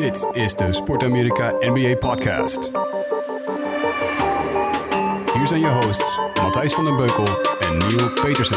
[0.00, 2.70] Dit is de Sport Amerika NBA Podcast.
[5.34, 7.26] Hier zijn je hosts Matthijs van den Beukel
[7.60, 8.56] en Neil Petersen.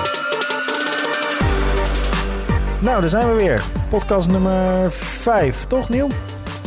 [2.82, 3.64] Nou, daar zijn we weer.
[3.90, 6.10] Podcast nummer 5, toch Niel?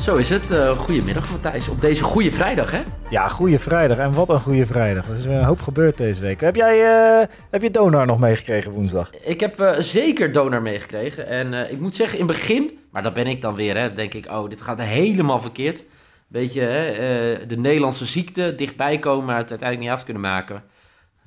[0.00, 0.50] Zo is het.
[0.50, 1.68] Uh, goedemiddag Matthijs.
[1.68, 2.80] Op deze goede vrijdag, hè?
[3.10, 3.98] Ja, goede vrijdag.
[3.98, 5.08] En wat een goede vrijdag.
[5.08, 6.40] Er is weer een hoop gebeurd deze week.
[6.40, 9.10] Heb jij uh, heb je Donar nog meegekregen woensdag?
[9.24, 11.26] Ik heb uh, zeker Donar meegekregen.
[11.26, 14.14] En ik moet zeggen, in het begin, maar dat ben ik dan weer, hè, denk
[14.14, 15.84] ik, oh, dit gaat helemaal verkeerd.
[16.26, 20.62] Beetje hè, de Nederlandse ziekte, dichtbij komen, maar het uiteindelijk niet af kunnen maken.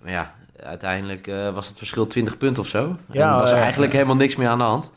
[0.02, 2.98] Maar ja, uiteindelijk was het verschil 20 punten of zo.
[3.12, 4.92] Ja, en was er eigenlijk helemaal niks meer aan de hand.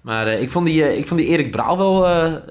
[0.00, 2.02] Maar uh, ik, vond die, ik vond die Erik Braal wel,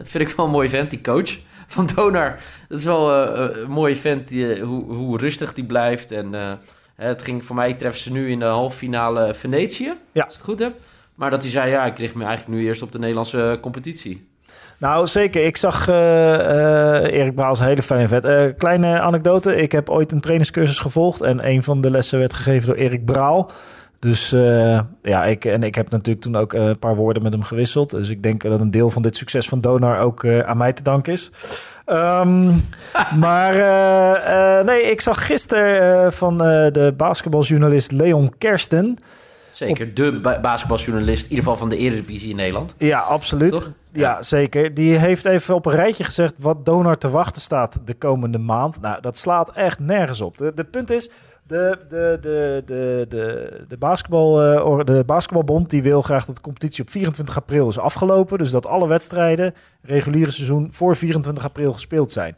[0.01, 1.37] vind ik wel een mooi vent, die coach
[1.67, 2.39] van Donar.
[2.67, 6.11] Dat is wel een mooie vent, die, hoe, hoe rustig die blijft.
[6.11, 6.59] En
[6.95, 10.23] het ging voor mij, treffen ze nu in de halve finale Venetië, ja.
[10.23, 10.79] als ik het goed heb.
[11.15, 14.27] Maar dat hij zei, ja, ik richt me eigenlijk nu eerst op de Nederlandse competitie.
[14.77, 15.45] Nou, zeker.
[15.45, 18.55] Ik zag Erik Braal als een hele fijne vet.
[18.57, 19.55] kleine anekdote.
[19.55, 21.21] Ik heb ooit een trainerscursus gevolgd.
[21.21, 23.51] En een van de lessen werd gegeven door Erik Braal.
[24.05, 27.43] Dus uh, ja, ik, en ik heb natuurlijk toen ook een paar woorden met hem
[27.43, 27.89] gewisseld.
[27.89, 30.73] Dus ik denk dat een deel van dit succes van Donar ook uh, aan mij
[30.73, 31.31] te danken is.
[31.85, 32.61] Um,
[33.25, 38.97] maar uh, nee, ik zag gisteren van de basketbaljournalist Leon Kersten.
[39.55, 42.75] Zeker, de ba basketbaljournalist, in ieder geval van de Eredivisie in Nederland.
[42.77, 43.53] Ja, absoluut.
[43.53, 43.61] Ja.
[43.91, 44.21] ja.
[44.21, 44.73] zeker.
[44.73, 48.81] Die heeft even op een rijtje gezegd wat Donar te wachten staat de komende maand.
[48.81, 50.37] Nou, dat slaat echt nergens op.
[50.37, 51.09] De, de punt is,
[51.47, 54.43] de, de, de, de, de, de, basketbal,
[54.79, 58.37] uh, de basketbalbond die wil graag dat de competitie op 24 april is afgelopen.
[58.37, 62.35] Dus dat alle wedstrijden, reguliere seizoen, voor 24 april gespeeld zijn.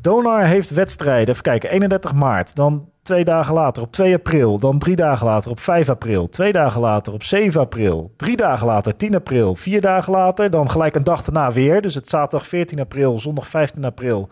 [0.00, 4.78] Donar heeft wedstrijden, even kijken, 31 maart, dan twee dagen later op 2 april, dan
[4.78, 8.96] drie dagen later op 5 april, twee dagen later op 7 april, drie dagen later
[8.96, 11.80] 10 april, vier dagen later, dan gelijk een dag daarna weer.
[11.80, 14.28] Dus het zaterdag 14 april, zondag 15 april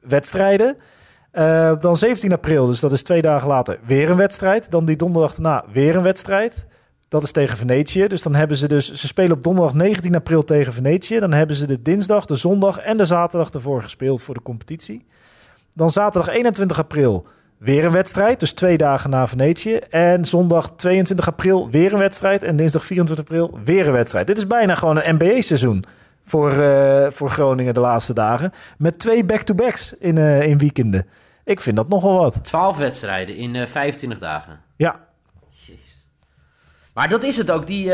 [0.00, 0.76] wedstrijden.
[1.32, 4.70] Uh, dan 17 april, dus dat is twee dagen later, weer een wedstrijd.
[4.70, 6.66] Dan die donderdag daarna weer een wedstrijd.
[7.08, 8.06] Dat is tegen Venetië.
[8.06, 11.18] Dus dan hebben ze dus, ze spelen op donderdag 19 april tegen Venetië.
[11.18, 15.06] Dan hebben ze de dinsdag, de zondag en de zaterdag ervoor gespeeld voor de competitie.
[15.74, 17.26] Dan zaterdag 21 april
[17.64, 19.76] weer een wedstrijd, dus twee dagen na Venetië.
[19.76, 22.42] En zondag 22 april weer een wedstrijd.
[22.42, 24.26] En dinsdag 24 april weer een wedstrijd.
[24.26, 25.84] Dit is bijna gewoon een NBA-seizoen
[26.24, 28.52] voor, uh, voor Groningen de laatste dagen.
[28.78, 31.06] Met twee back-to-backs in, uh, in weekenden.
[31.44, 32.44] Ik vind dat nogal wat.
[32.44, 34.60] 12 wedstrijden in uh, eh, 25 dagen.
[34.76, 35.00] Ja.
[35.48, 36.04] Jezus.
[36.94, 37.66] Maar dat is het ook.
[37.66, 37.92] Die,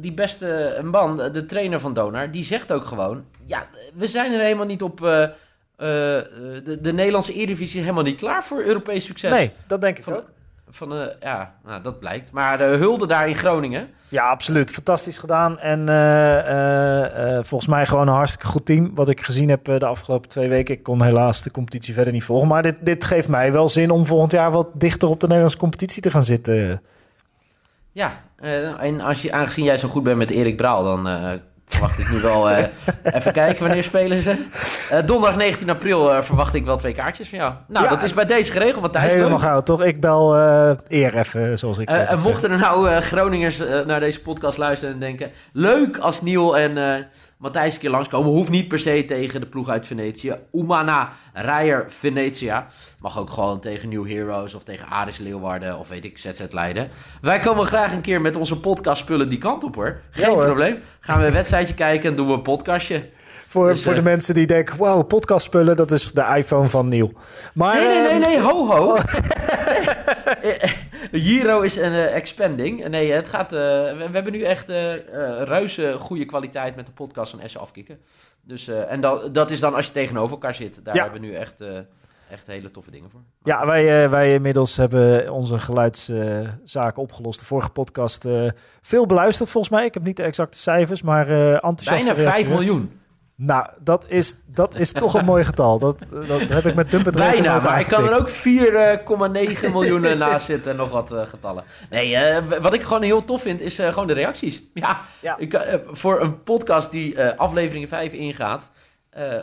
[0.00, 3.24] die beste man, de trainer van Donar, die zegt ook gewoon...
[3.44, 5.00] Ja, we zijn er helemaal niet op...
[5.80, 9.30] Uh, de, de Nederlandse Eredivisie helemaal niet klaar voor Europees succes.
[9.30, 10.30] Nee, dat denk ik van, ook.
[10.70, 12.32] Van, uh, ja, nou, dat blijkt.
[12.32, 13.88] Maar uh, hulde daar in Groningen.
[14.08, 14.70] Ja, absoluut.
[14.70, 15.58] Fantastisch gedaan.
[15.58, 18.94] En uh, volgens mij gewoon een hartstikke goed team.
[18.94, 20.74] Wat ik gezien heb de afgelopen twee weken.
[20.74, 22.48] Ik kon helaas de competitie verder niet volgen.
[22.48, 25.58] Maar dit, dit geeft mij wel zin om volgend jaar wat dichter op de Nederlandse
[25.58, 26.82] competitie te gaan zitten.
[27.92, 28.22] Ja,
[28.78, 31.06] en als je, aangezien jij zo goed bent met Erik Braal, dan
[31.68, 32.50] verwacht ik nu wel.
[32.50, 32.58] Uh,
[33.16, 34.30] even kijken, wanneer spelen ze?
[34.92, 37.52] Uh, donderdag 19 april uh, verwacht ik wel twee kaartjes van jou.
[37.66, 39.84] Nou, ja, dat is bij deze geregeld, want Thijs Helemaal gauw, toch?
[39.84, 40.36] Ik bel
[40.88, 45.30] eer even, zoals ik En mochten er nou Groningers naar deze podcast luisteren en denken...
[45.52, 47.06] Leuk als Niel en
[47.38, 48.30] Matthijs een keer langskomen.
[48.30, 50.34] Hoeft niet per se tegen de ploeg uit Venetië.
[50.52, 52.66] Umana Rijer Venetia.
[53.00, 56.90] Mag ook gewoon tegen New Heroes of tegen Aris Leeuwarden of weet ik, ZZ Leiden.
[57.20, 60.00] Wij komen graag een keer met onze podcast spullen die kant op hoor.
[60.10, 60.78] Geen probleem.
[61.00, 63.10] Gaan we een wedstrijdje kijken en doen we een podcastje.
[63.46, 66.88] Voor, dus, voor de eh, mensen die denken, wow, podcastspullen, dat is de iPhone van
[66.88, 67.12] Neil.
[67.54, 68.96] Maar, nee, nee, nee, nee, ho, ho.
[71.26, 72.88] Giro is een uh, expanding.
[72.88, 74.94] Nee, het gaat, uh, we, hebben nu echt uh,
[75.42, 77.98] reuze goede kwaliteit met de podcast van Essen afkicken.
[78.42, 80.84] Dus, en dat, dat is dan als je tegenover elkaar zit.
[80.84, 81.64] Daar hebben we nu echt,
[82.30, 83.20] echt hele toffe dingen voor.
[83.42, 87.38] Ja, wij, wij inmiddels hebben onze geluidszaken opgelost.
[87.38, 88.28] De vorige podcast
[88.82, 89.84] veel beluisterd volgens mij.
[89.84, 92.14] Ik heb niet de exacte cijfers, maar enthousiast.
[92.14, 92.97] Bijna 5 miljoen.
[93.40, 95.78] Nou, dat is, dat is toch een mooi getal.
[95.78, 100.46] Dat, dat heb ik met Dumpet Bijna, maar ik kan er ook 4,9 miljoen naast
[100.46, 101.64] zitten en nog wat uh, getallen.
[101.90, 104.62] Nee, uh, wat ik gewoon heel tof vind, is uh, gewoon de reacties.
[104.74, 105.36] Ja, ja.
[105.36, 108.70] Ik, voor een podcast die aflevering 5 ingaat,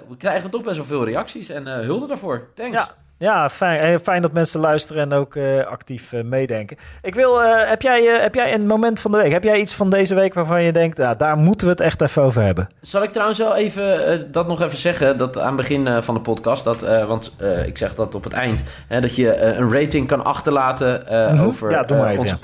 [0.08, 1.50] we krijgen toch best wel veel reacties.
[1.50, 2.48] En hulde daarvoor.
[2.54, 2.78] Thanks.
[2.78, 3.05] Ja.
[3.18, 6.78] Ja, fijn, eh, fijn dat mensen luisteren en ook uh, actief uh, meedenken.
[7.02, 9.32] Ik wil, uh, heb, jij, heb jij een moment van de week?
[9.32, 12.02] Heb jij iets van deze week waarvan je denkt, nou, daar moeten we het echt
[12.02, 12.70] even over hebben?
[12.82, 16.22] Zal ik trouwens wel even dat nog even zeggen, dat aan het begin van de
[16.22, 17.36] podcast, dat, want
[17.66, 21.48] ik zeg dat op het eind, hè, dat je een rating kan achterlaten mm -hmm.
[21.48, 22.38] over ja, doe maar even, onze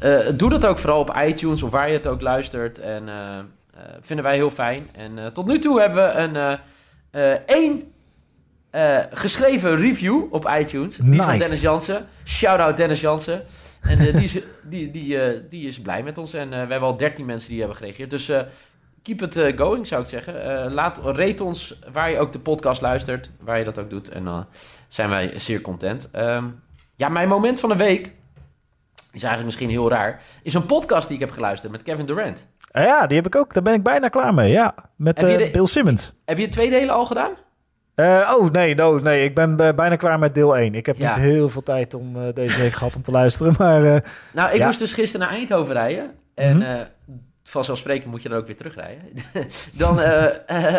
[0.00, 0.32] ja.
[0.32, 3.08] Doe dat ook vooral op iTunes of waar je het ook luistert en
[3.74, 4.88] Eh, vinden wij heel fijn.
[4.92, 7.92] En eh, tot nu toe hebben we een eh, eh, één
[8.74, 10.96] eh, geschreven review op iTunes.
[10.96, 11.38] Die van Nice.
[11.38, 12.06] Dennis Jansen.
[12.24, 13.44] Shout-out Dennis Jansen.
[13.80, 14.32] En eh, die, is,
[14.70, 16.34] die, die, eh, die is blij met ons.
[16.34, 18.10] En we hebben al 13 mensen die hebben gereageerd.
[18.10, 18.30] Dus
[19.02, 20.72] keep it going, zou ik zeggen.
[20.72, 23.30] Laat, rate ons waar je ook de podcast luistert.
[23.40, 24.08] Waar je dat ook doet.
[24.08, 24.46] En dan
[24.88, 26.10] zijn wij zeer content.
[26.10, 26.44] Ehm,
[26.96, 28.12] ja, mijn moment van de week...
[29.12, 30.20] Is eigenlijk misschien heel raar.
[30.42, 32.46] Is een podcast die ik heb geluisterd met Kevin Durant.
[32.72, 33.54] Ja, die heb ik ook.
[33.54, 34.50] Daar ben ik bijna klaar mee.
[34.52, 36.12] Ja, met de- Bill Simmons.
[36.24, 37.30] Heb je twee delen al gedaan?
[37.94, 39.24] Eh, oh, nee, no, nee.
[39.24, 40.74] Ik ben eh, bijna klaar met deel 1.
[40.74, 41.08] Ik heb Ja.
[41.08, 43.54] niet heel veel tijd om eh, deze week gehad om te luisteren.
[43.58, 43.80] Maar
[44.32, 44.66] Nou, ik Ja.
[44.66, 46.10] moest dus gisteren naar Eindhoven rijden.
[46.34, 46.86] En eh,
[47.42, 49.02] vanzelfsprekend moet je dan ook weer terugrijden.
[49.72, 50.00] dan,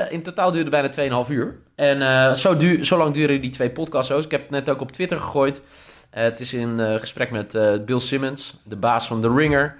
[0.09, 1.56] in totaal duurde het bijna 2,5 uur.
[1.75, 4.11] En zo, duur, zo lang duren die twee podcasts.
[4.11, 4.23] ook.
[4.23, 5.61] Ik heb het net ook op Twitter gegooid.
[6.09, 9.75] Het is in gesprek met Bill Simmons, de baas van The Ringer.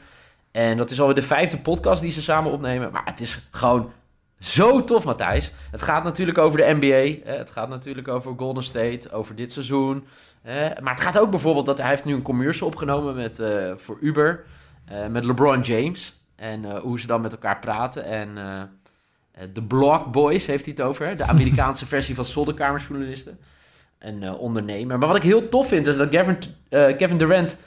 [0.52, 2.92] En dat is alweer de vijfde podcast die ze samen opnemen.
[2.92, 3.92] Maar het is gewoon
[4.40, 5.52] zo tof, Matthijs.
[5.72, 7.32] Het gaat natuurlijk over de NBA.
[7.32, 10.08] het gaat natuurlijk over Golden State, over dit seizoen.
[10.82, 13.98] maar het gaat ook bijvoorbeeld dat hij heeft nu een commercial opgenomen met, eh, voor
[14.02, 14.44] Uber.
[14.86, 16.20] eh, met LeBron James.
[16.36, 18.04] En eh, hoe ze dan met elkaar praten.
[18.06, 18.38] En
[19.54, 21.18] de Block Boys heeft hij het over.
[21.18, 23.40] De Amerikaanse versie van zolderkamersjournalisten.
[23.98, 24.98] En eh, ondernemer.
[24.98, 26.38] Maar wat ik heel tof vind, is dat Kevin,
[26.70, 27.58] eh, Kevin Durant...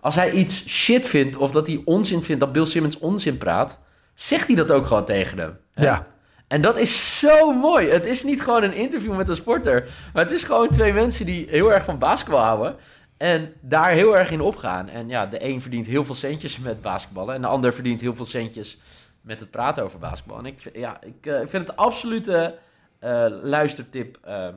[0.00, 3.80] als hij iets shit vindt, of dat hij onzin vindt, dat Bill Simmons onzin praat...
[4.26, 5.58] zegt hij dat ook gewoon tegen hem.
[5.74, 5.84] hè?
[5.84, 6.06] ja.
[6.48, 7.88] En dat is zo mooi.
[7.88, 9.88] Het is niet gewoon een interview met een sporter.
[10.12, 12.76] Maar het is gewoon twee mensen die heel erg van basketbal houden.
[13.16, 14.88] En daar heel erg in opgaan.
[14.88, 17.34] En ja, de een verdient heel veel centjes met basketballen.
[17.34, 18.78] En de ander verdient heel veel centjes
[19.20, 20.38] met het praten over basketbal.
[20.38, 22.54] En ik, vind- ja, ik eh, vind het absolute
[22.98, 24.48] eh, luistertip eh,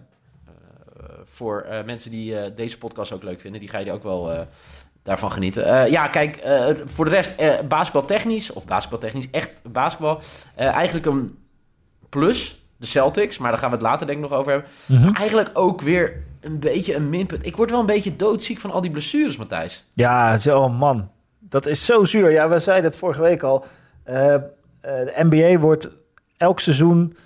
[1.25, 3.59] voor mensen die deze podcast ook leuk vinden.
[3.59, 4.47] Die ga je ook wel
[5.05, 5.65] daarvan genieten.
[5.65, 10.19] Eh, ja, kijk, eh, voor de rest eh basketbaltechnisch, of basketbaltechnisch, echt basketbal.
[10.55, 11.37] eigenlijk een
[12.09, 14.69] plus, de Celtics, maar daar gaan we het later denk ik nog over hebben.
[14.85, 15.15] Mhm.
[15.15, 17.45] Eigenlijk ook weer een beetje een minpunt.
[17.45, 19.83] Ik word wel een beetje doodziek van al die blessures, Matthijs.
[19.93, 21.09] Ja, zo oh man.
[21.39, 22.31] Dat is zo zuur.
[22.31, 23.65] Ja, we zeiden het vorige week al.
[24.03, 25.89] De NBA wordt
[26.37, 27.17] elk seizoen...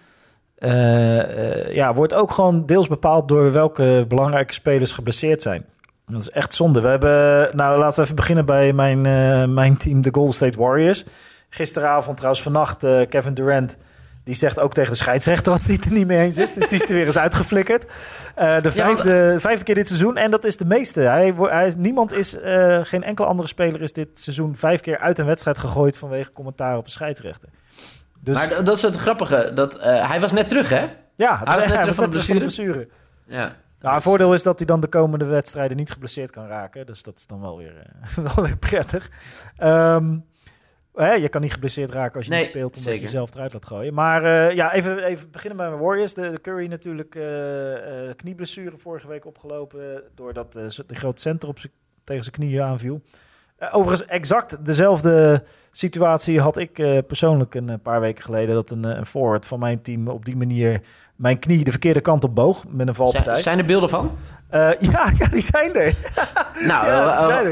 [1.72, 5.66] ja, wordt ook gewoon deels bepaald door welke belangrijke spelers geblesseerd zijn.
[6.10, 6.82] Dat is echt zonde.
[6.82, 10.58] We hebben, nou laten we even beginnen bij mijn, eh, mijn team, de Golden State
[10.58, 11.06] Warriors.
[11.50, 13.76] Gisteravond, trouwens vannacht, eh, Kevin Durant,
[14.24, 16.54] die zegt ook tegen de scheidsrechter als hij het er niet mee eens is.
[16.54, 17.86] Dus die is er weer eens uitgeflikkerd.
[18.36, 21.00] Eh, de Ja, vijfde, vijfde keer dit seizoen en dat is de meeste.
[21.00, 22.36] Hij, hij niemand is,
[22.82, 26.78] geen enkele andere speler is dit seizoen vijf keer uit een wedstrijd gegooid vanwege commentaar
[26.78, 27.50] op een scheidsrechter.
[28.20, 29.52] Dus Maar dat is het grappige.
[29.56, 30.88] Dat, hij was net terug, hè?
[31.16, 32.88] ja, het was net hij terug van de blessure.
[33.26, 33.56] Ja.
[33.80, 36.86] Nou, het voordeel is dat hij dan de komende wedstrijden niet geblesseerd kan raken.
[36.86, 39.10] Dus dat is dan wel weer, eh, wel weer prettig.
[39.58, 40.18] Ehm,
[40.94, 43.54] hè, je kan niet geblesseerd raken als je Nee, niet speelt, omdat je jezelf eruit
[43.54, 43.94] laat gooien.
[43.94, 46.14] Maar eh, ja, even, even beginnen bij mijn Warriors.
[46.14, 50.04] De, de Curry natuurlijk eh, knieblessure vorige week opgelopen...
[50.16, 51.58] doordat de grote center op
[52.04, 53.02] tegen zijn knieën aanviel.
[53.72, 56.74] Overigens, exact dezelfde situatie had ik
[57.08, 58.56] persoonlijk een paar weken geleden...
[58.56, 60.82] dat een, een forward van mijn team op die manier
[61.20, 63.34] mijn knie de verkeerde kant op boog met een valpartij.
[63.34, 64.12] Zijn, zijn er beelden van?
[64.50, 65.94] Eh, ja, ja, die zijn er.
[66.68, 67.46] Nou, Ja, eh, die eh, zijn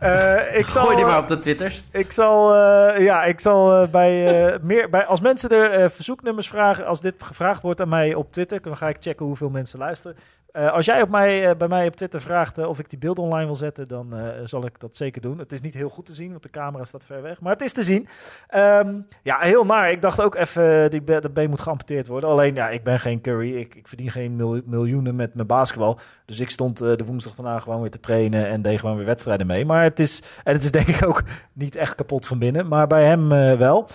[0.00, 0.56] er.
[0.56, 1.84] Ik zal, gooi die maar op de Twitters.
[1.90, 2.56] Ik zal,
[2.98, 7.80] ja, ik zal bij, meer, bij als mensen er verzoeknummers vragen, als dit gevraagd wordt
[7.80, 10.16] aan mij op Twitter, dan ga ik checken hoeveel mensen luisteren.
[10.52, 12.98] Eh, als jij op mij, eh, bij mij op Twitter vraagt eh, of ik die
[12.98, 15.38] beelden online wil zetten, dan zal ik dat zeker doen.
[15.38, 17.62] Het is niet heel goed te zien, want de camera staat ver weg, maar het
[17.62, 18.08] is te zien.
[18.48, 19.90] Ehm, ja, heel naar.
[19.90, 22.30] Ik dacht ook even, die be- dat been moet geamputeerd worden.
[22.30, 23.56] Alleen, ja, ik ben geen Curry.
[23.56, 25.98] Ik, ik verdien geen mil- miljoenen met mijn basketbal.
[26.26, 29.46] Dus ik stond de woensdag daarna gewoon weer te trainen en deed gewoon weer wedstrijden
[29.46, 29.64] mee.
[29.64, 32.86] Maar het is, en het is denk ik ook niet echt kapot van binnen, maar
[32.86, 33.28] bij hem
[33.58, 33.88] wel.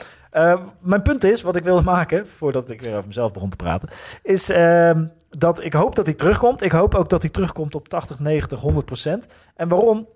[0.81, 3.89] Mijn punt is, wat ik wilde maken, voordat ik weer over mezelf begon te praten,
[4.23, 6.61] is ehm, dat ik hoop dat hij terugkomt.
[6.61, 9.27] Ik hoop ook dat hij terugkomt op 80, 90, 100 procent.
[9.55, 10.07] En waarom?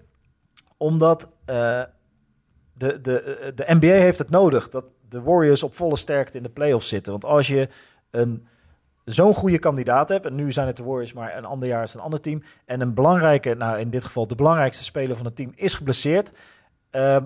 [0.77, 1.82] Omdat eh,
[2.74, 6.44] de, de, eh, de NBA heeft het nodig dat de Warriors op volle sterkte in
[6.44, 7.12] de playoffs zitten.
[7.12, 7.68] Want als je
[8.12, 8.48] een
[9.06, 11.94] zo'n goede kandidaat hebt, en nu zijn het de Warriors, maar een ander jaar is
[11.94, 15.36] een ander team, en een belangrijke, nou in dit geval de belangrijkste speler van het
[15.36, 16.32] team is geblesseerd,
[16.89, 17.25] ehm,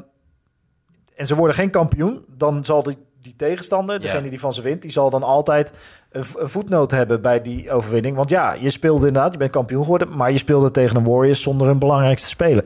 [1.16, 4.02] en ze worden geen kampioen, dan zal die, die tegenstander, Ja.
[4.02, 5.72] degene die van ze wint, die zal dan altijd
[6.12, 8.16] een, een voetnoot hebben bij die overwinning.
[8.16, 11.42] Want ja, je speelde inderdaad, je bent kampioen geworden, maar je speelde tegen een Warriors
[11.42, 12.66] zonder een belangrijkste speler.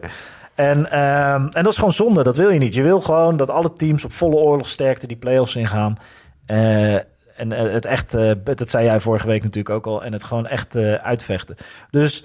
[0.56, 2.74] En, ehm, en dat is gewoon zonde, dat wil je niet.
[2.74, 5.98] Je wil gewoon dat alle teams op volle oorlogsterkte die play-offs ingaan.
[6.46, 10.14] Eh, en eh, het echt, eh, dat zei jij vorige week natuurlijk ook al, en
[10.14, 11.56] het gewoon echt uitvechten.
[11.92, 12.24] Dus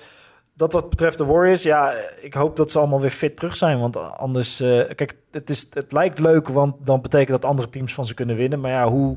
[0.54, 3.80] dat wat betreft de Warriors, ja, ik hoop dat ze allemaal weer fit terug zijn.
[3.80, 7.94] Want anders, eh, kijk, het, is, het lijkt leuk, want dan betekent dat andere teams
[7.94, 8.60] van ze kunnen winnen.
[8.60, 9.16] Maar ja, hoe,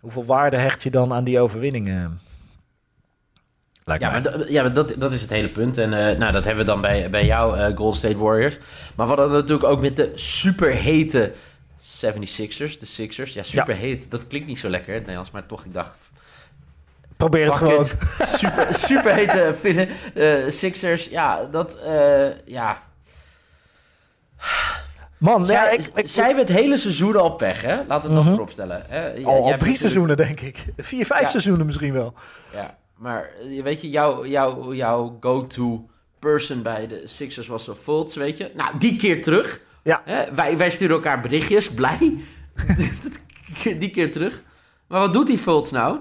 [0.00, 2.20] hoeveel waarde hecht je dan aan die overwinningen?
[3.84, 4.20] Lijkt Ja, mij.
[4.20, 5.78] maar, ja, maar dat, dat is het hele punt.
[5.78, 8.58] En eh, nou, dat hebben we dan bij, bij jou, eh Golden State Warriors.
[8.96, 11.32] Maar hadden het natuurlijk ook met de superhete
[11.78, 13.32] 76ers, de Sixers.
[13.32, 14.10] Ja, superheet.
[14.10, 15.96] Dat klinkt niet zo lekker in het Nederlands, maar toch, ik dacht...
[17.16, 17.84] Probeer het gewoon.
[18.88, 21.04] Super, Finne- eh, Sixers.
[21.08, 21.78] Ja, dat...
[21.78, 22.78] eh, ja.
[25.18, 27.76] Man, ja, zij, ik, ik, zij hebben het hele seizoen al pech, hè?
[27.86, 28.82] Laten we het dan voorop stellen.
[28.88, 29.24] Hè?
[29.24, 30.64] Al, drie seizoenen, denk ik.
[30.76, 31.28] Vier, vijf Ja.
[31.28, 32.14] seizoenen misschien wel.
[32.52, 37.74] Ja, maar eh, weet je, jouw jouw jouw go-to person bij de Sixers was wel
[37.74, 38.50] Fultz, weet je.
[38.54, 39.60] Nou, die keer terug.
[39.82, 40.02] Ja.
[40.04, 40.34] Hè?
[40.34, 42.14] Wij, wij sturen elkaar berichtjes, blij.
[43.78, 44.42] die keer terug.
[44.86, 45.98] Maar wat doet die Fultz nou?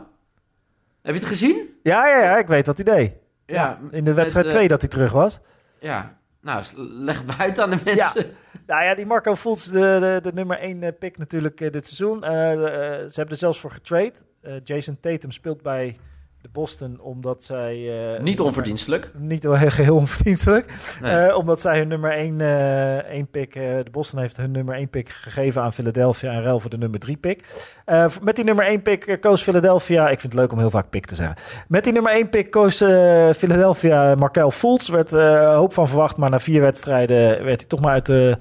[1.05, 1.79] Heb je het gezien?
[1.83, 3.15] Ja, ja, ja, ik weet wat hij deed.
[3.45, 5.39] Ja, In de wedstrijd met, eh, 2 dat hij terug was.
[5.79, 8.25] Ja, nou, leg het uit aan de mensen.
[8.65, 12.23] Nou ja, die Marco Fultz, de, de, de nummer 1 pick natuurlijk eh, dit seizoen.
[12.23, 12.59] Eh, eh,
[12.99, 14.13] ze hebben er zelfs voor getrade.
[14.41, 15.97] Eh, Jason Tatum speelt bij
[16.45, 17.75] de Boston omdat zij...
[18.15, 19.11] eh, Niet onverdienstelijk.
[19.17, 20.73] Niet heel- geheel onverdienstelijk.
[21.01, 21.11] Nee.
[21.11, 23.55] Eh, omdat zij hun nummer 1, eh 1 pick...
[23.55, 26.31] eh, de Boston heeft hun nummer 1 pick gegeven aan Philadelphia...
[26.31, 27.43] en ruil voor de nummer 3 pick.
[27.85, 30.03] Eh, met die nummer 1 pick eh, koos Philadelphia...
[30.09, 31.35] Ik vind het leuk om heel vaak pick te zeggen.
[31.67, 34.89] Met die nummer 1 pick koos eh, Philadelphia Markel Fultz.
[34.89, 37.17] werd eh, hoop van verwacht, maar na vier wedstrijden...
[37.43, 38.37] werd hij toch maar uit de...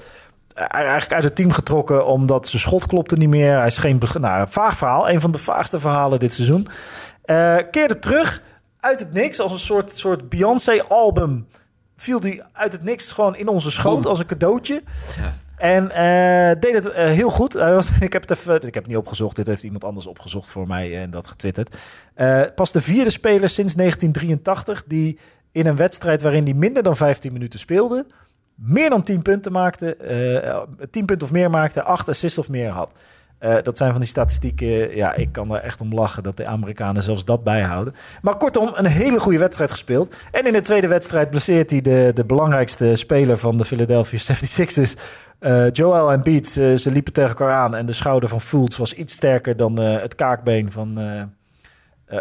[0.54, 3.56] Eigenlijk uit het team getrokken omdat zijn schot klopte niet meer.
[3.56, 4.00] Hij is geen...
[4.20, 5.08] Nou, vaag verhaal.
[5.11, 6.68] Een van de vaagste verhalen dit seizoen.
[7.25, 8.43] Eh, keerde terug
[8.81, 11.47] uit het niks als een soort, soort Beyoncé-album.
[11.97, 14.11] Viel die uit het niks gewoon in onze schoot Boom.
[14.11, 14.83] als een cadeautje.
[15.16, 15.38] Ja.
[15.57, 17.52] En eh, deed het eh, heel goed.
[17.52, 19.37] Hij was, ik, heb het even, ik heb het niet opgezocht.
[19.37, 21.76] Dit heeft iemand anders opgezocht voor mij en dat getwitterd.
[22.54, 25.19] Pas de vierde speler sinds 1983 die
[25.52, 28.07] in een wedstrijd waarin hij minder dan 15 minuten speelde...
[28.54, 32.71] meer dan 10 punten maakte, eh 10 punten of meer maakte, 8 assists of meer
[32.71, 32.93] had.
[33.45, 34.97] Eh, dat zijn van die statistieken.
[34.97, 37.95] Ja, ik kan er echt om lachen dat de Amerikanen zelfs dat bijhouden.
[38.23, 40.15] Maar kortom, een hele goede wedstrijd gespeeld.
[40.31, 45.01] En in de tweede wedstrijd blesseert hij de, de belangrijkste speler van de Philadelphia 76ers.
[45.39, 46.49] eh Joel Embiid.
[46.49, 47.75] Ze, ze liepen tegen elkaar aan.
[47.75, 50.99] En de schouder van Fultz was iets sterker dan eh, het kaakbeen van...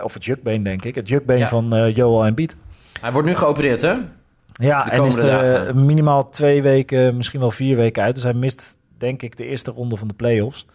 [0.04, 0.96] of het jukbeen, denk ik.
[0.96, 1.48] Het jukbeen Ja.
[1.48, 2.56] van Joel Embiid.
[3.02, 3.94] Hij wordt nu geopereerd, hè?
[4.52, 8.16] Ja, en is er minimaal twee weken, misschien wel vier weken uit.
[8.16, 10.66] Dus hij mist, denk ik, de eerste ronde van de playoffs.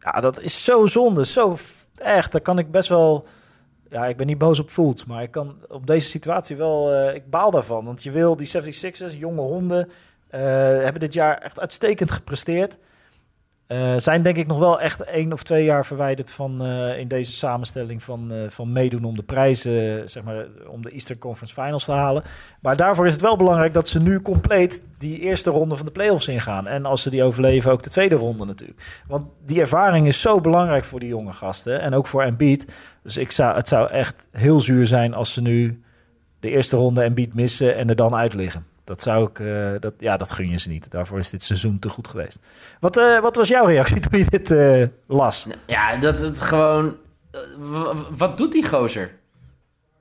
[0.00, 1.24] Ja, dat is zo zonde.
[1.26, 1.56] Zo
[1.96, 2.32] echt.
[2.32, 3.26] Daar kan ik best wel.
[3.90, 6.92] Ja, ik ben niet boos op Fultz, maar ik kan op deze situatie wel.
[6.92, 7.84] eh, ik baal daarvan.
[7.84, 9.90] Want je wil die 76ers, jonge honden,
[10.28, 12.76] eh, hebben dit jaar echt uitstekend gepresteerd.
[13.70, 17.08] Eh, zijn denk ik nog wel echt één of twee jaar verwijderd van eh, in
[17.08, 21.62] deze samenstelling van, eh, van meedoen om de prijzen, zeg maar, om de Eastern Conference
[21.62, 22.22] Finals te halen.
[22.60, 25.92] Maar daarvoor is het wel belangrijk dat ze nu compleet die eerste ronde van de
[25.92, 26.66] playoffs ingaan.
[26.66, 29.02] En als ze die overleven, ook de tweede ronde natuurlijk.
[29.08, 32.66] Want die ervaring is zo belangrijk voor die jonge gasten en ook voor Embiid.
[33.02, 35.82] Dus ik zou, het zou echt heel zuur zijn als ze nu
[36.40, 38.69] de eerste ronde Embiid missen en er dan uit liggen.
[38.90, 40.90] Dat zou ik, eh, dat, ja, dat gun je ze niet.
[40.90, 42.40] Daarvoor is dit seizoen te goed geweest.
[42.80, 45.46] Wat, eh, wat was jouw reactie toen je dit eh, las?
[45.66, 46.96] Ja, dat het gewoon...
[48.10, 49.10] wat doet die gozer?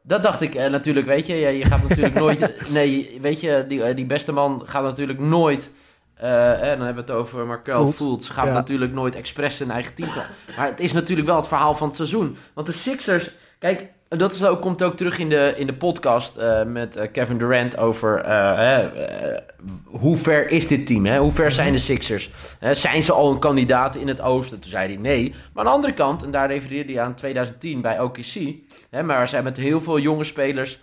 [0.01, 1.35] Dat dacht ik natuurlijk, weet je.
[1.35, 2.69] Ja, je gaat natuurlijk nooit...
[2.71, 5.71] Nee, weet je, die, die beste man gaat natuurlijk nooit...
[6.15, 8.31] en dan hebben we het over Markel Fultz.
[8.31, 8.51] Gaat Ja.
[8.53, 10.09] natuurlijk nooit expres zijn eigen team.
[10.57, 12.37] Maar het is natuurlijk wel het verhaal van het seizoen.
[12.53, 13.31] Want de Sixers...
[13.59, 17.11] Kijk, dat is ook, komt ook terug in de, in de podcast eh, met eh,
[17.11, 18.19] Kevin Durant over...
[18.19, 19.37] eh,
[19.85, 21.05] hoe ver is dit team?
[21.05, 21.17] Hè?
[21.19, 22.29] Hoe ver zijn de Sixers?
[22.71, 24.59] Zijn ze al een kandidaat in het oosten?
[24.59, 25.29] Toen zei hij nee.
[25.29, 28.53] Maar aan de andere kant, en daar refereerde hij aan 2010 bij OKC...
[28.89, 30.79] Hè, maar zij met heel veel jonge spelers...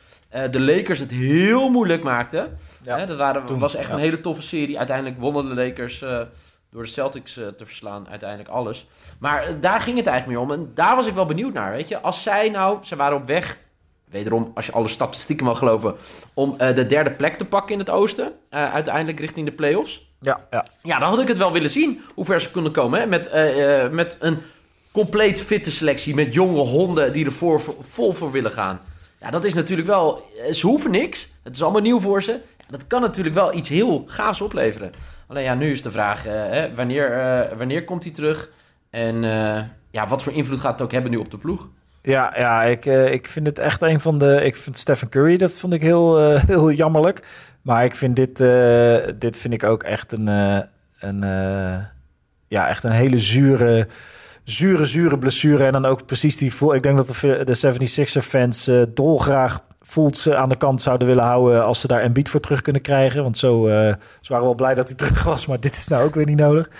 [0.50, 2.58] de Lakers het heel moeilijk maakten.
[2.84, 3.94] Ja, Hè, dat waren, toen, was echt ja.
[3.94, 4.78] een hele toffe serie.
[4.78, 6.04] Uiteindelijk wonnen de Lakers
[6.76, 8.08] door de Celtics eh, te verslaan.
[8.08, 8.86] Uiteindelijk alles.
[9.18, 10.60] Maar eh, daar ging het eigenlijk mee om.
[10.60, 11.70] En daar was ik wel benieuwd naar.
[11.70, 13.58] Weet je, als zij nou, ze waren op weg.
[14.10, 15.94] Wederom, als je alle statistieken mag geloven.
[16.34, 18.32] Om eh, de derde plek te pakken in het oosten.
[18.50, 20.14] uiteindelijk richting de playoffs.
[20.20, 20.64] Ja, ja.
[20.82, 22.02] Ja, dan had ik het wel willen zien.
[22.14, 23.00] Hoe ver ze kunnen komen.
[23.00, 23.06] Hè?
[23.06, 23.30] Met,
[23.92, 24.38] met een
[24.92, 26.14] compleet fitte selectie.
[26.14, 28.80] Met jonge honden die er voor, vol voor willen gaan.
[29.20, 30.22] Ja, dat is natuurlijk wel...
[30.52, 31.28] Ze hoeven niks.
[31.42, 32.32] Het is allemaal nieuw voor ze.
[32.32, 34.92] Ja, dat kan natuurlijk wel iets heel gaafs opleveren.
[35.28, 36.26] Alleen ja, nu is de vraag...
[36.26, 38.50] eh, hè, wanneer, eh, wanneer komt hij terug?
[38.90, 41.68] En eh, ja, wat voor invloed gaat het ook hebben nu op de ploeg?
[42.02, 44.40] Ja, ja ik, ik vind het echt een van de.
[44.44, 47.22] Ik vind Stephen Curry, dat vond ik heel, heel jammerlijk.
[47.62, 48.36] Maar ik vind dit,
[49.20, 50.26] dit vind ik ook echt een,
[50.98, 51.20] een,
[52.48, 53.86] ja, echt een hele zure,
[54.44, 55.64] zure, zure blessure.
[55.66, 56.54] En dan ook precies die.
[56.54, 57.56] vo- Ik denk dat de, de
[57.86, 62.40] 76er fans dolgraag Fultz aan de kant zouden willen houden als ze daar Embiid voor
[62.40, 63.22] terug kunnen krijgen.
[63.22, 66.04] Want zo, eh, ze waren wel blij dat hij terug was, maar dit is nou
[66.04, 66.70] ook weer niet nodig.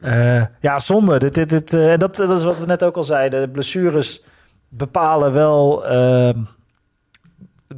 [0.00, 1.18] Eh, ja, zonde.
[1.18, 3.40] Dit, dit, dit, eh, dat, dat is wat we net ook al zeiden.
[3.40, 4.22] De blessures
[4.68, 5.86] bepalen wel...
[5.86, 6.38] ehm,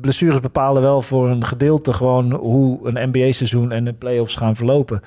[0.01, 5.01] blessures bepalen wel voor een gedeelte gewoon hoe een NBA-seizoen en de playoffs gaan verlopen.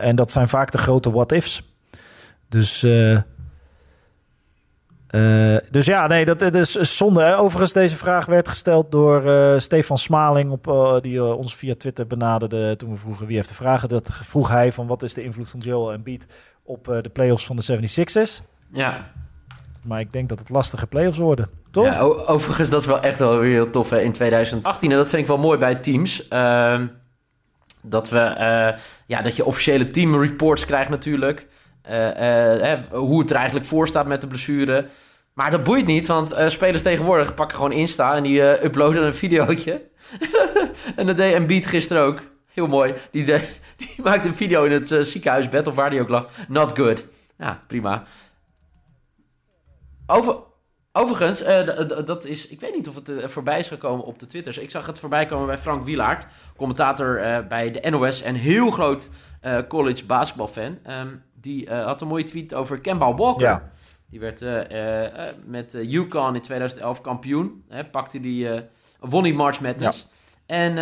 [0.00, 1.74] En dat zijn vaak de grote what-ifs.
[2.48, 2.86] Dus,
[5.08, 7.22] eh, dus ja, nee, dat, dat is zonde.
[7.22, 7.38] Hè?
[7.38, 12.06] Overigens, deze vraag werd gesteld door eh, Stefan Smaling, op, eh, die ons via Twitter
[12.06, 13.88] benaderde toen we vroegen wie heeft de vragen.
[13.88, 16.26] Dat vroeg hij van wat is de invloed van Joel Embiid
[16.62, 18.42] op de playoffs van de 76ers.
[18.70, 19.10] Ja.
[19.86, 21.84] Maar ik denk dat het lastige playoffs worden, toch?
[21.84, 24.90] Ja, overigens, dat is wel echt wel weer heel tof hè, in 2018.
[24.90, 26.28] En dat vind ik wel mooi bij teams.
[26.28, 26.86] Ehm,
[27.82, 28.18] dat, we,
[29.06, 31.46] ja, dat je officiële teamreports krijgt natuurlijk.
[31.88, 34.86] Eh, eh, hoe het er eigenlijk voor staat met de blessure.
[35.32, 38.14] Maar dat boeit niet, want eh, spelers tegenwoordig pakken gewoon Insta...
[38.14, 39.82] en die uploaden een videootje.
[40.96, 42.20] en dat deed Embiid gisteren ook.
[42.52, 42.94] Heel mooi.
[43.10, 43.24] Die,
[43.76, 46.28] die maakte een video in het ziekenhuisbed of waar die ook lag.
[46.48, 47.06] Not good.
[47.38, 48.04] Ja, prima.
[50.06, 50.36] Over,
[50.92, 51.42] overigens,
[52.04, 54.58] dat is, ik weet niet of het voorbij is gekomen op de Twitters.
[54.58, 56.26] Ik zag het voorbij komen bij Frank Wielaert,
[56.56, 59.08] commentator bij de NOS en heel groot
[59.68, 60.78] college basketbalfan.
[60.82, 61.08] Ehm,
[61.48, 63.48] die eh, had een mooie tweet over Kemba Walker.
[63.48, 63.70] Ja.
[64.10, 67.64] Die werd eh, eh, met UConn in 2011 kampioen.
[67.68, 68.48] Hè, pakte die,
[69.00, 70.06] won die March Madness.
[70.46, 70.76] En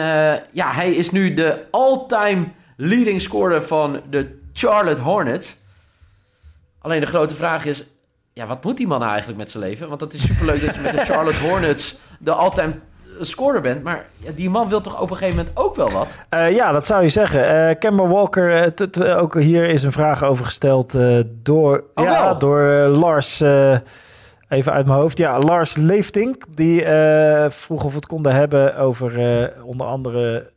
[0.52, 5.56] ja, hij is nu de all-time leading scorer van de Charlotte Hornets.
[6.78, 7.84] Alleen de grote vraag is,
[8.32, 9.88] ja, wat moet die man nou eigenlijk met zijn leven?
[9.88, 12.80] Want dat is superleuk dat je met de Charlotte Hornets de all-time
[13.20, 13.82] scorer bent.
[13.82, 16.14] Maar die man wil toch op een gegeven moment ook wel wat?
[16.28, 17.68] Eh, ja, dat zou je zeggen.
[17.70, 22.38] Eh Kemba Walker, eh, ook hier is een vraag over gesteld door, Oh, ja, wel?
[22.38, 23.40] door Lars.
[24.48, 25.18] even uit mijn hoofd.
[25.18, 26.44] Ja, Lars Leeftink.
[26.56, 26.84] Die
[27.48, 29.12] vroeg of we het konden hebben over
[29.62, 30.54] onder andere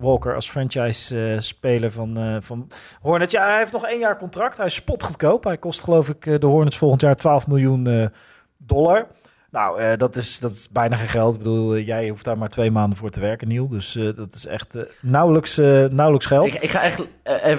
[0.00, 2.68] Walker als franchise-speler van, eh, van
[3.00, 3.32] Hornets.
[3.32, 4.56] Ja, hij heeft nog één jaar contract.
[4.56, 5.44] Hij is spotgoedkoop.
[5.44, 8.10] Hij kost geloof ik de Hornets volgend jaar 12 miljoen
[8.58, 9.06] dollar.
[9.50, 11.34] Nou, eh, dat, is, dat is bijna geen geld.
[11.34, 13.68] Ik bedoel, eh, jij hoeft daar maar twee maanden voor te werken, Niel.
[13.68, 15.56] Dus eh, dat is echt nauwelijks,
[15.90, 16.46] nauwelijks geld.
[16.46, 17.02] Ik, ik ga echt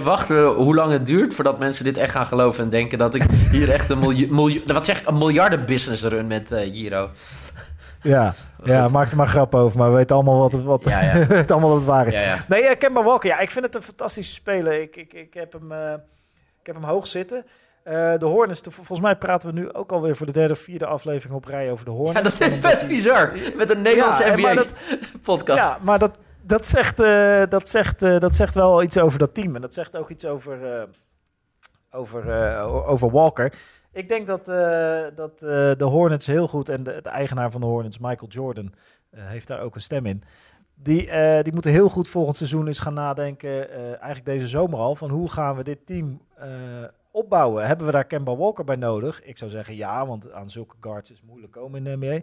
[0.03, 3.23] wachten hoe lang het duurt voordat mensen dit echt gaan geloven en denken dat ik
[3.51, 7.09] hier echt een miljoen, wat zeg ik, een miljardenbusiness run met Giro.
[8.01, 9.77] Ja, ja maak er maar grap over.
[9.79, 11.13] Maar we weten allemaal wat het, wat, Ja, ja.
[11.27, 12.13] we weten allemaal dat het waar is.
[12.13, 12.45] Ja.
[12.47, 13.29] Nee, Kemba Walker.
[13.29, 14.81] Ja, ik vind het een fantastische speler.
[14.81, 15.71] Ik, ik, ik, heb, hem,
[16.59, 17.43] ik heb hem hoog zitten.
[17.83, 20.85] Eh, de Hornets, volgens mij praten we nu ook alweer voor de derde of vierde
[20.85, 22.37] aflevering op rij over de Hornets.
[22.37, 23.31] Ja, dat is best bizar.
[23.55, 24.83] Met een Nederlandse Ja, maar NBA dat-
[25.23, 25.59] podcast.
[25.59, 29.33] Ja, maar dat, dat, zegt, eh, dat, zegt, eh, dat zegt wel iets over dat
[29.33, 29.55] team.
[29.55, 30.87] En dat zegt ook iets over,
[31.91, 33.53] over, over Walker.
[33.93, 34.45] Ik denk dat,
[35.15, 35.39] dat
[35.79, 36.69] de Hornets heel goed...
[36.69, 38.73] en de, de eigenaar van de Hornets, Michael Jordan,
[39.15, 40.23] heeft daar ook een stem in.
[40.75, 41.09] Die,
[41.43, 43.71] die moeten heel goed volgend seizoen eens gaan nadenken...
[43.87, 44.95] eigenlijk deze zomer al...
[44.95, 46.21] van hoe gaan we dit team
[47.11, 47.67] opbouwen?
[47.67, 49.23] Hebben we daar Kemba Walker bij nodig?
[49.23, 52.21] Ik zou zeggen ja, want aan zulke guards is het moeilijk komen in de NBA.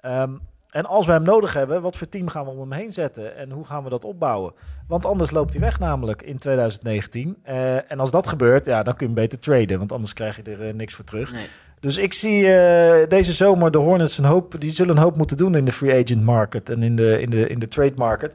[0.00, 0.34] Ehm,
[0.70, 3.36] en als we hem nodig hebben, wat voor team gaan we om hem heen zetten?
[3.36, 4.52] En hoe gaan we dat opbouwen?
[4.88, 7.36] Want anders loopt hij weg namelijk in 2019.
[7.42, 9.78] Eh, en als dat gebeurt, ja, dan kun je hem beter traden.
[9.78, 11.32] Want anders krijg je er eh, niks voor terug.
[11.32, 11.46] Nee.
[11.80, 14.60] Dus ik zie eh, deze zomer de Hornets een hoop...
[14.60, 16.70] die zullen een hoop moeten doen in de free agent market...
[16.70, 18.34] en in de, in de, in de trade market...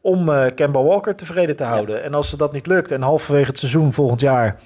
[0.00, 2.02] om eh Kemba Walker tevreden te houden.
[2.02, 4.60] En als ze dat niet lukt en halverwege het seizoen volgend jaar...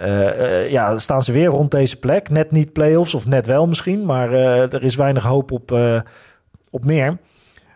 [0.00, 2.28] eh, ja, staan ze weer rond deze plek.
[2.28, 4.04] Net niet playoffs, of net wel misschien.
[4.04, 5.78] Maar eh, er is weinig hoop op,
[6.70, 7.18] op meer.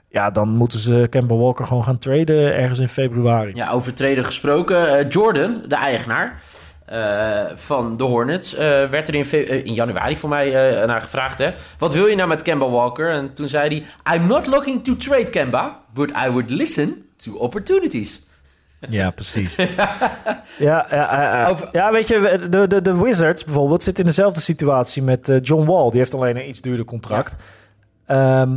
[0.08, 3.50] Ja, dan moeten ze Kemba Walker gewoon gaan traden ergens in februari.
[3.54, 5.08] Ja, over traden gesproken.
[5.08, 6.42] Jordan, de eigenaar
[7.54, 10.50] van de Hornets, werd er in, in januari voor mij
[10.86, 11.38] naar gevraagd.
[11.38, 11.52] Hè?
[11.78, 13.10] Wat wil je nou met Kemba Walker?
[13.10, 17.32] En toen zei hij: I'm not looking to trade Kemba, but I would listen to
[17.32, 18.23] opportunities.
[18.90, 19.56] Ja, precies.
[19.56, 19.66] ja,
[20.58, 21.48] ja, ja, ja.
[21.48, 25.36] Over- ja, weet je, de, de, de Wizards bijvoorbeeld zitten in dezelfde situatie met eh,
[25.42, 25.90] John Wall.
[25.90, 27.34] Die heeft alleen een iets duurder contract.
[28.06, 28.52] Ehm,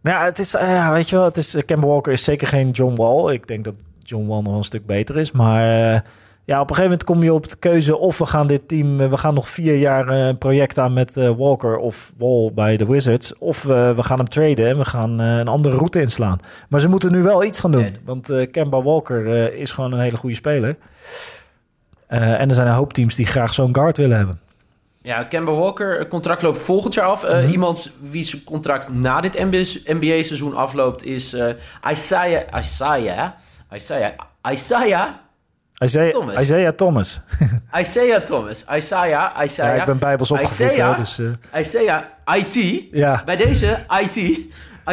[0.00, 2.24] maar ja, het is, eh, ja, weet je wel, het is, eh, Kemba Walker is
[2.24, 3.32] zeker geen John Wall.
[3.32, 5.30] Ik denk dat John Wall nog een stuk beter is.
[5.32, 6.00] Maar eh,
[6.50, 9.00] ja, op een gegeven moment kom je op de keuze of we gaan dit team,
[9.00, 12.50] eh, we gaan nog vier jaar eh, een project aan met eh, Walker of Wall
[12.54, 13.38] bij de Wizards.
[13.38, 16.38] Of eh, we gaan hem traden en we gaan eh, een andere route inslaan.
[16.68, 17.96] Maar ze moeten nu wel iets gaan doen.
[18.04, 20.76] Want eh Kemba Walker eh, is gewoon een hele goede speler.
[22.06, 24.40] Eh, en er zijn een hoop teams die graag zo'n guard willen hebben.
[25.02, 27.24] Ja, Kemba Walker, contract loopt volgend jaar af.
[27.24, 27.50] Eh, Mhm.
[27.50, 29.38] Iemand wie zijn contract na dit
[29.86, 31.54] NBA-seizoen afloopt is eh
[31.90, 33.30] Isaiah, Isaiah,
[33.74, 34.12] Isaiah,
[34.52, 35.08] Isaiah,
[35.84, 36.40] Isaiah Thomas.
[36.40, 37.20] Isaiah Thomas.
[37.80, 38.64] Isaiah Thomas.
[38.76, 40.90] Isaiah, Ja, ik ben bijbels opgevoed, Isaiah.
[40.90, 41.18] hè, dus...
[41.18, 42.02] eh, Isaiah
[42.36, 42.84] IT.
[42.90, 43.22] ja.
[43.24, 44.40] Bij deze IT.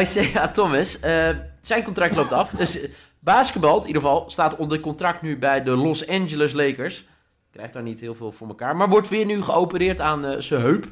[0.00, 1.28] Isaiah Thomas, eh,
[1.62, 2.50] zijn contract loopt af.
[2.50, 7.04] Dus eh, basketbal, in ieder geval, staat onder contract nu bij de Los Angeles Lakers.
[7.52, 8.76] Krijgt daar niet heel veel voor elkaar.
[8.76, 10.86] Maar wordt weer nu geopereerd aan eh, zijn heup.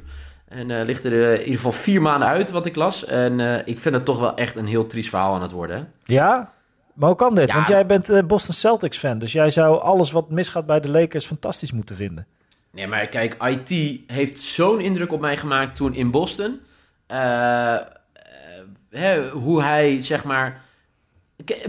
[0.49, 3.05] En eh, ligt er eh, in ieder geval vier maanden uit, wat ik las.
[3.05, 5.77] En eh, ik vind het toch wel echt een heel triest verhaal aan het worden.
[5.77, 5.83] Hè?
[6.15, 6.53] Ja?
[6.97, 7.49] Maar hoe kan dit?
[7.49, 7.55] Ja.
[7.55, 9.19] Want jij bent eh, Boston Celtics fan.
[9.19, 12.27] Dus jij zou alles wat misgaat bij de Lakers fantastisch moeten vinden.
[12.71, 16.61] Nee, maar kijk, IT heeft zo'n indruk op mij gemaakt toen in Boston.
[17.07, 17.81] Eh, eh,
[18.91, 20.65] hè, hoe hij, zeg maar...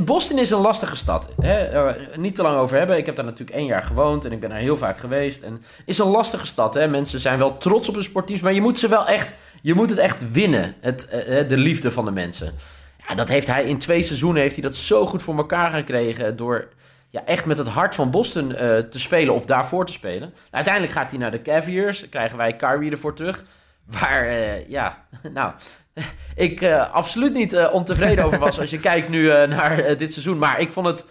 [0.02, 1.28] Boston is een lastige stad.
[1.42, 1.92] Hè?
[2.16, 2.98] niet te lang over hebben.
[2.98, 5.44] Ik heb daar natuurlijk één jaar gewoond en ik ben daar heel vaak geweest.
[5.44, 6.74] En is een lastige stad.
[6.74, 6.88] Hè?
[6.88, 9.34] Mensen zijn wel trots op hun sportiefs, maar je moet ze wel echt...
[9.62, 11.08] Je moet het echt winnen, het,
[11.48, 12.54] de liefde van de mensen.
[13.08, 16.36] Ja, dat heeft hij in twee seizoenen heeft hij dat zo goed voor elkaar gekregen
[16.36, 16.68] door
[17.10, 20.34] ja, echt met het hart van Boston eh, te spelen of daarvoor te spelen.
[20.52, 23.44] Uiteindelijk gaat hij naar de Cavaliers, krijgen wij Kyrie ervoor terug.
[24.00, 25.54] Waar, eh, ja, nou,
[26.36, 30.38] ik eh, absoluut niet ontevreden over was als je kijkt nu naar dit seizoen.
[30.38, 31.06] Maar ik vond het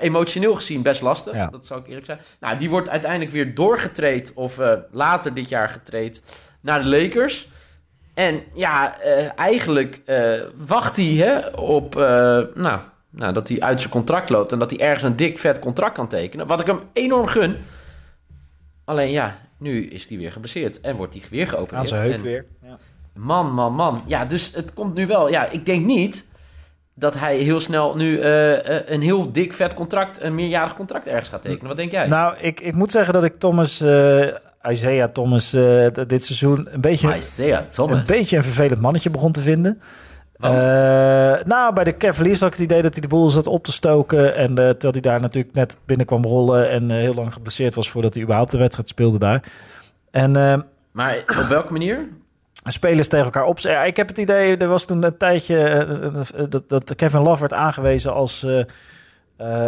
[0.00, 1.46] emotioneel gezien best lastig, Ja.
[1.46, 2.18] dat zou ik eerlijk zijn.
[2.40, 4.58] Nou, die wordt uiteindelijk weer doorgetraind of
[4.90, 6.22] later dit jaar getraind
[6.60, 7.48] naar de Lakers.
[8.18, 12.02] En ja, eh, eigenlijk eh, wacht hij hè, op eh,
[12.54, 15.58] nou, nou, dat hij uit zijn contract loopt en dat hij ergens een dik vet
[15.58, 16.46] contract kan tekenen.
[16.46, 17.56] Wat ik hem enorm gun.
[18.84, 21.78] Alleen ja, nu is hij weer geblesseerd en wordt hij weer geopereerd.
[21.78, 22.46] Aan zijn heup En weer.
[22.62, 22.78] Ja.
[23.14, 24.02] Man, man, man.
[24.06, 25.28] Ja, dus het komt nu wel.
[25.28, 26.26] Ja, ik denk niet
[26.94, 31.42] dat hij heel snel nu een heel dik vet contract, een meerjarig contract ergens gaat
[31.42, 31.68] tekenen.
[31.68, 32.06] Wat denk jij?
[32.06, 33.80] Nou, ik, ik moet zeggen dat ik Thomas,
[34.62, 37.98] Isaiah Thomas, eh, dit seizoen een beetje, Isaiah Thomas.
[37.98, 39.80] een beetje een vervelend mannetje begon te vinden.
[40.38, 40.50] Eh,
[41.44, 43.72] nou, bij de Cavaliers had ik het idee dat hij de boel zat op te
[43.72, 44.34] stoken.
[44.34, 47.90] En eh, terwijl hij daar natuurlijk net binnen kwam rollen en heel lang geblesseerd was
[47.90, 49.42] voordat hij überhaupt de wedstrijd speelde daar.
[50.10, 50.58] En eh,
[50.92, 52.08] Maar op welke manier?
[52.64, 53.58] spelers tegen elkaar op.
[53.58, 55.86] Ik heb het idee, er was toen een tijdje
[56.48, 58.46] dat, dat Kevin Love werd aangewezen als,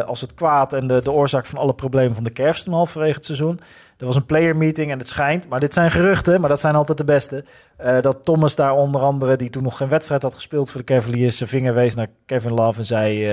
[0.06, 3.14] als het kwaad en de, de oorzaak van alle problemen van de Cavs toen halverwege
[3.14, 3.60] het seizoen.
[4.00, 6.74] Er was een player meeting en het schijnt, maar dit zijn geruchten, maar dat zijn
[6.74, 7.44] altijd de beste.
[7.76, 10.94] eh, dat Thomas daar onder andere, die toen nog geen wedstrijd had gespeeld voor de
[10.94, 13.32] Cavaliers, zijn vinger wees naar Kevin Love en zei: eh,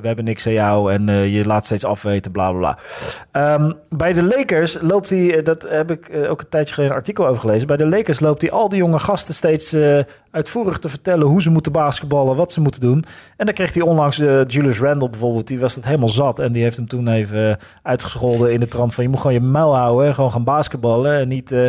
[0.00, 2.78] We hebben niks aan jou en eh, je laat steeds afweten, bla bla bla.
[3.32, 7.26] Ehm, bij de Lakers loopt hij, dat heb ik ook een tijdje geleden een artikel
[7.26, 7.66] over gelezen.
[7.66, 9.76] Bij de Lakers loopt hij al die jonge gasten steeds
[10.30, 13.04] uitvoerig te vertellen hoe ze moeten basketballen, wat ze moeten doen.
[13.36, 16.38] En dan kreeg hij onlangs eh, Julius Randle bijvoorbeeld, die was het helemaal zat.
[16.38, 19.32] En die heeft hem toen even eh, uitgescholden in de trant van je moet gewoon
[19.32, 21.18] je muil houden, en gewoon gaan basketballen.
[21.18, 21.52] En niet.
[21.52, 21.68] eh,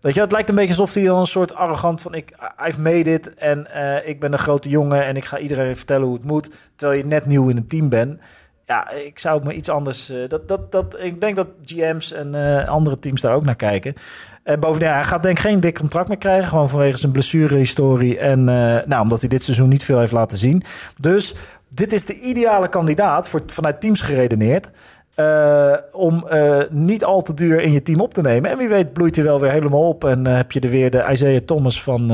[0.00, 2.32] Weet je, het lijkt een beetje alsof hij dan een soort arrogant van ik,
[2.66, 3.66] I've made it en
[4.04, 7.06] ik ben een grote jongen en ik ga iedereen vertellen hoe het moet, terwijl je
[7.06, 8.20] net nieuw in een team bent.
[8.72, 10.10] Ja, ik zou me iets anders.
[10.10, 13.56] eh, dat, dat, dat, ik denk dat GM's en eh, andere teams daar ook naar
[13.56, 13.94] kijken.
[14.42, 16.48] En bovendien, hij gaat denk ik geen dik contract meer krijgen.
[16.48, 18.18] Gewoon vanwege zijn blessurehistorie.
[18.18, 20.62] En eh, nou, omdat hij dit seizoen niet veel heeft laten zien.
[21.00, 21.34] Dus
[21.68, 24.70] dit is de ideale kandidaat, voor, vanuit teams geredeneerd.
[25.92, 26.26] om
[26.70, 28.50] niet al te duur in je team op te nemen.
[28.50, 30.04] En wie weet bloeit hij wel weer helemaal op.
[30.04, 32.10] En heb je er weer de Isaiah Thomas van,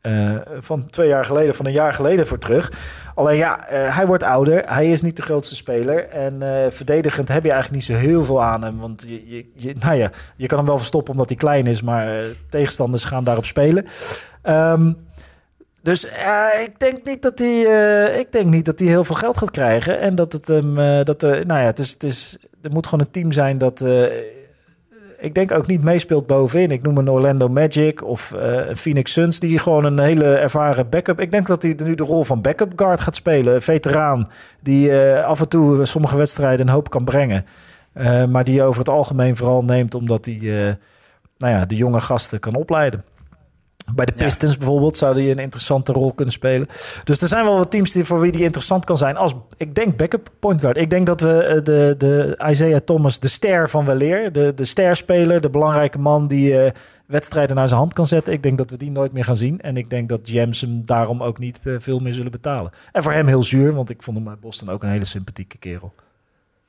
[0.00, 2.72] eh, van twee jaar geleden, van een jaar geleden voor terug.
[3.14, 4.62] Alleen ja, eh, hij wordt ouder.
[4.66, 6.08] Hij is niet de grootste speler.
[6.08, 8.78] En eh, verdedigend heb je eigenlijk niet zo heel veel aan hem.
[8.78, 11.82] Want je, je, je, nou ja, je kan hem wel verstoppen omdat hij klein is.
[11.82, 13.86] Maar tegenstanders gaan daarop spelen.
[14.42, 14.92] Ehm,
[15.82, 16.04] dus
[16.64, 17.60] ik denk niet dat hij,
[18.18, 20.00] ik denk niet dat hij heel veel geld gaat krijgen.
[20.00, 23.04] En dat het hem, dat er, nou ja, het is, het is, er moet gewoon
[23.04, 23.80] een team zijn dat,
[25.20, 26.70] ik denk ook niet meespeelt bovenin.
[26.70, 30.88] Ik noem een Orlando Magic of eh, een Phoenix Suns die gewoon een hele ervaren
[30.88, 31.20] backup.
[31.20, 34.28] Ik denk dat hij nu de rol van backup guard gaat spelen, een veteraan
[34.60, 37.44] die eh, af en toe sommige wedstrijden een hoop kan brengen,
[37.92, 40.74] Eh, maar die over het algemeen vooral neemt omdat hij, eh,
[41.38, 43.04] nou ja, de jonge gasten kan opleiden.
[43.94, 44.24] Bij de Ja.
[44.24, 46.66] Pistons bijvoorbeeld zou hij een interessante rol kunnen spelen.
[47.04, 49.16] Dus er zijn wel wat teams die, voor wie die interessant kan zijn.
[49.16, 50.76] Als, ik denk backup point guard.
[50.76, 54.64] Ik denk dat we eh, de, de Isaiah Thomas, de ster van weleer, de, de
[54.64, 56.72] sterspeler, de belangrijke man die eh,
[57.06, 58.32] wedstrijden naar zijn hand kan zetten.
[58.32, 59.60] Ik denk dat we die nooit meer gaan zien.
[59.60, 62.70] En ik denk dat James hem daarom ook niet eh, veel meer zullen betalen.
[62.92, 65.58] En voor hem heel zuur, want ik vond hem bij Boston ook een hele sympathieke
[65.58, 65.94] kerel.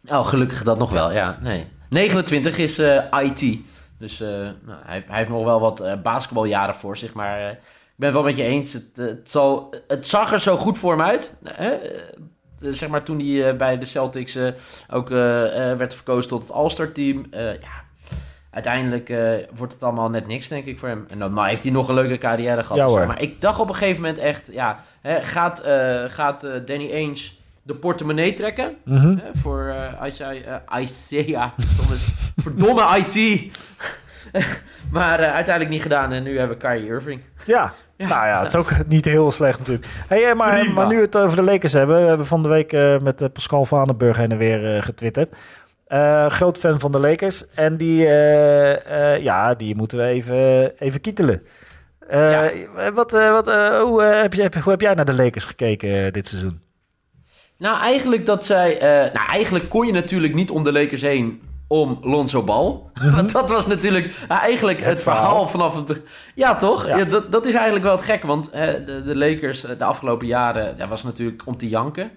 [0.05, 1.37] Oh, gelukkig dat nog wel, ja.
[1.41, 1.67] Nee.
[1.89, 2.79] 29 is
[3.11, 3.59] IT.
[3.99, 7.13] Dus eh, nou, hij, hij heeft nog wel wat eh, basketbaljaren voor zich.
[7.13, 8.73] Maar eh, ik ben het wel met je eens.
[8.73, 11.33] Het, het, zal, het zag er zo goed voor hem uit.
[11.43, 11.77] Hè?
[12.59, 14.37] Zeg maar toen hij bij de Celtics
[14.89, 17.25] ook werd verkozen tot het All-Star team.
[17.31, 17.83] Ja,
[18.51, 19.13] uiteindelijk
[19.55, 21.05] wordt het allemaal net niks, denk ik, voor hem.
[21.09, 22.91] En dan heeft hij nog een leuke carrière gehad.
[22.91, 23.05] Ja.
[23.05, 24.49] Maar ik dacht op een gegeven moment echt...
[24.51, 25.63] Ja, hè, gaat,
[26.07, 27.29] gaat Danny Ainge
[27.69, 28.75] de portemonnee trekken?
[28.85, 29.17] Mhm.
[29.17, 32.07] Hè, voor eh Isaiah, eh, Isaiah Thomas.
[32.43, 33.51] Verdomme IT.
[34.91, 37.21] maar eh, uiteindelijk niet gedaan en nu hebben we Kyrie Irving.
[37.45, 37.73] Ja.
[37.97, 38.07] Ja.
[38.07, 39.87] nou ja, het is ook niet heel slecht natuurlijk.
[40.07, 40.73] Hey, eh, maar, Prima.
[40.73, 42.01] maar nu we het over de Lakers hebben.
[42.01, 45.35] We hebben van de week eh, met Pascal Vanenburg heen en weer getwitterd.
[46.27, 47.49] Groot fan van de Lakers.
[47.55, 48.03] En die,
[49.21, 51.41] ja, die moeten we even, even kietelen.
[52.09, 52.51] Ja.
[52.93, 53.45] wat, wat,
[53.81, 56.61] hoe, heb je, hoe heb jij naar de Lakers gekeken dit seizoen?
[57.59, 58.79] Nou, eigenlijk dat zij...
[58.79, 62.79] eh, nou, eigenlijk kon je natuurlijk niet om de Lakers heen om Lonzo Ball.
[63.11, 65.25] Want dat was natuurlijk nou, eigenlijk het, verhaal.
[65.25, 65.47] verhaal.
[65.47, 66.01] vanaf het...
[66.35, 66.87] Ja, toch?
[66.87, 66.97] Ja.
[66.97, 67.03] Ja.
[67.03, 68.23] dat, dat is eigenlijk wel het gek.
[68.23, 70.77] Want eh, de, de Lakers eh, de afgelopen jaren...
[70.77, 72.11] Dat was natuurlijk om te janken.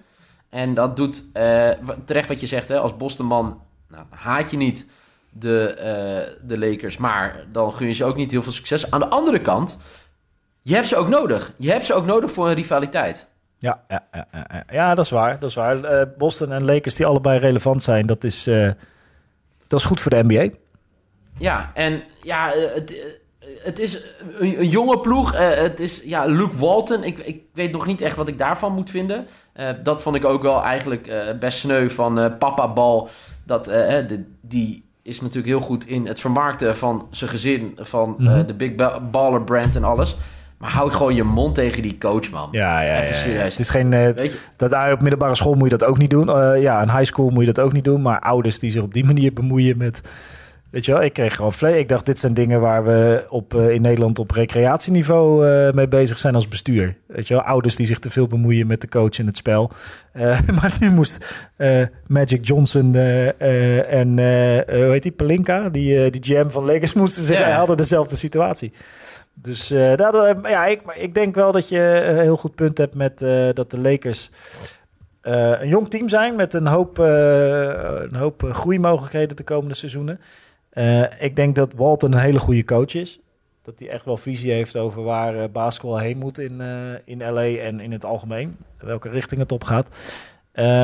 [0.49, 1.23] En dat doet
[2.05, 2.69] terecht wat je zegt.
[2.69, 4.87] Hè, als Bostonman nou, haat je niet
[5.29, 6.97] de, eh, de Lakers.
[6.97, 8.91] Maar dan gun je ze ook niet heel veel succes.
[8.91, 9.79] Aan de andere kant...
[10.61, 11.53] Je hebt ze ook nodig.
[11.57, 13.29] Je hebt ze ook nodig voor een rivaliteit.
[13.63, 15.39] Ja, ja, ja, ja, dat is waar.
[15.39, 15.83] Dat is waar.
[15.83, 18.69] Eh, Boston en Lakers die allebei relevant zijn, dat is, eh,
[19.67, 20.49] dat is goed voor de NBA.
[21.37, 22.95] Ja, en ja, eh, het,
[23.63, 23.93] het is
[24.39, 25.33] een, een jonge ploeg.
[25.33, 27.03] Eh, het is ja, Luke Walton.
[27.03, 29.27] Ik, ik weet nog niet echt wat ik daarvan moet vinden.
[29.83, 33.09] Dat vond ik ook wel eigenlijk best sneu van Papa Bal.
[33.43, 37.77] Dat, de, die is natuurlijk heel goed in het vermarkten van zijn gezin.
[37.79, 38.45] Van Mhm.
[38.45, 40.15] de Big Ba- Baller brand en alles.
[40.63, 42.47] Maar hou gewoon je mond tegen die coach, man.
[42.51, 43.43] Ja, ja, Even ja.
[43.43, 43.91] Het is geen.
[43.91, 44.37] je?
[44.55, 46.29] dat, op middelbare school moet je dat ook niet doen.
[46.29, 48.01] Eh, ja, in high school moet je dat ook niet doen.
[48.01, 50.01] Maar ouders die zich op die manier bemoeien met.
[50.73, 51.77] Weet je wel, ik kreeg gewoon vlees.
[51.77, 55.87] Ik dacht, dit zijn dingen waar we op, eh, in Nederland op recreatieniveau eh, mee
[55.87, 56.97] bezig zijn als bestuur.
[57.07, 59.71] Weet je wel, ouders die zich te veel bemoeien met de coach in het spel.
[60.11, 61.47] Eh, maar nu moest
[62.07, 64.07] Magic Johnson en,
[64.67, 67.57] hoe heet die, Pelinka, die, die GM van Lakers, moesten zich, Ja.
[67.57, 68.71] hadden dezelfde situatie.
[69.33, 73.19] Dus dat, ja, ik, ik denk wel dat je een heel goed punt hebt met
[73.55, 74.29] dat de Lakers
[75.21, 80.19] een jong team zijn met een hoop, een hoop groeimogelijkheden de komende seizoenen.
[80.73, 83.19] Eh, ik denk dat Walton een hele goede coach is.
[83.61, 86.67] Dat hij echt wel visie heeft over waar eh, basketbal heen moet in, eh,
[87.05, 88.57] in LA en in het algemeen.
[88.79, 89.87] Welke richting het op gaat.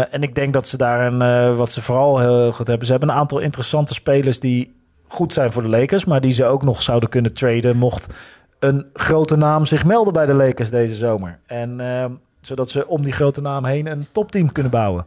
[0.10, 2.86] En ik denk dat ze daar een, wat ze vooral heel goed hebben.
[2.86, 4.76] Ze hebben een aantal interessante spelers die
[5.08, 8.14] goed zijn voor de Lakers, maar die ze ook nog zouden kunnen traden mocht
[8.60, 11.40] een grote naam zich melden bij de Lakers deze zomer.
[11.46, 15.06] En ehm, zodat ze om die grote naam heen een topteam kunnen bouwen.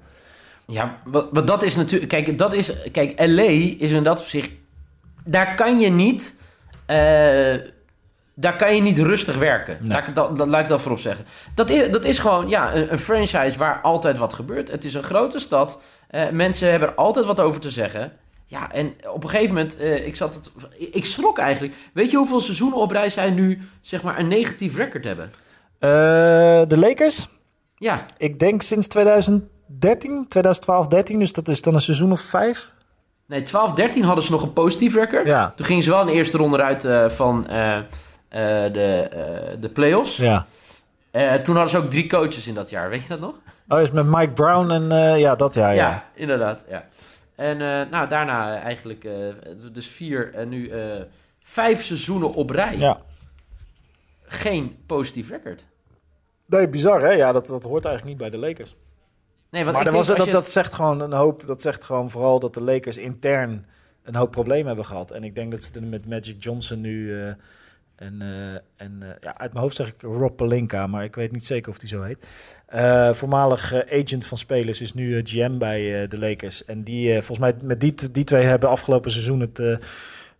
[0.66, 0.98] Ja,
[1.32, 2.10] wat dat is natuurlijk.
[2.10, 2.90] Kijk, dat is.
[2.90, 3.42] Kijk, LA
[3.78, 4.50] is in dat opzicht.
[5.24, 6.34] Daar kan je niet.
[6.86, 7.54] eh,
[8.34, 9.76] daar kan je niet rustig werken.
[9.80, 9.88] Nee.
[9.88, 11.24] Laat, ik dat, dat, laat ik dat voorop zeggen.
[11.54, 14.70] Dat is, dat is gewoon ja, een, een franchise waar altijd wat gebeurt.
[14.70, 15.78] Het is een grote stad.
[16.08, 18.12] Eh, mensen hebben er altijd wat over te zeggen.
[18.46, 20.50] Ja, en op een gegeven moment, eh, ik zat het,
[20.92, 21.74] ik schrok eigenlijk.
[21.94, 25.30] Weet je hoeveel seizoenen op rij zij nu, zeg maar, een negatief record hebben?
[25.78, 25.88] Eh,
[26.68, 27.28] de Lakers,
[27.76, 32.70] Ja, ik denk sinds 2013, 2012, 13, dus dat is dan een seizoen of vijf.
[33.26, 35.28] Nee, 12, 13 hadden ze nog een positief record.
[35.28, 35.52] Ja.
[35.56, 37.84] Toen gingen ze wel in de eerste ronde eruit eh, van eh, eh,
[38.72, 40.16] de, de playoffs.
[40.16, 40.46] Ja.
[41.12, 43.34] Toen hadden ze ook drie coaches in dat jaar, weet je dat nog?
[43.68, 46.04] Oh, is met Mike Brown en ja, dat jaar, Ja, ja.
[46.14, 46.64] inderdaad.
[46.68, 46.84] Ja.
[47.36, 47.56] En
[47.90, 49.08] nou, daarna eigenlijk
[49.72, 50.72] dus vier en nu
[51.38, 52.76] vijf seizoenen op rij.
[52.76, 53.00] Ja.
[54.22, 55.64] Geen positief record.
[56.46, 57.10] Nee, bizar hè?
[57.10, 58.76] Ja, dat, dat hoort eigenlijk niet bij de Lakers.
[59.52, 61.46] Nee, want Maar dat, was, dat, je- dat zegt gewoon een hoop.
[61.46, 63.66] Dat zegt gewoon vooral dat de Lakers intern
[64.02, 65.10] een hoop problemen hebben gehad.
[65.10, 67.20] En ik denk dat ze er met Magic Johnson nu.
[67.20, 67.26] eh,
[67.96, 68.54] en eh,
[68.86, 71.70] en eh, ja, uit mijn hoofd zeg ik Rob Pelinka, maar ik weet niet zeker
[71.70, 72.26] of die zo heet.
[73.16, 76.64] Voormalig agent van spelers is nu GM bij de Lakers.
[76.64, 79.58] En die, volgens mij, met die, die twee hebben afgelopen seizoen het,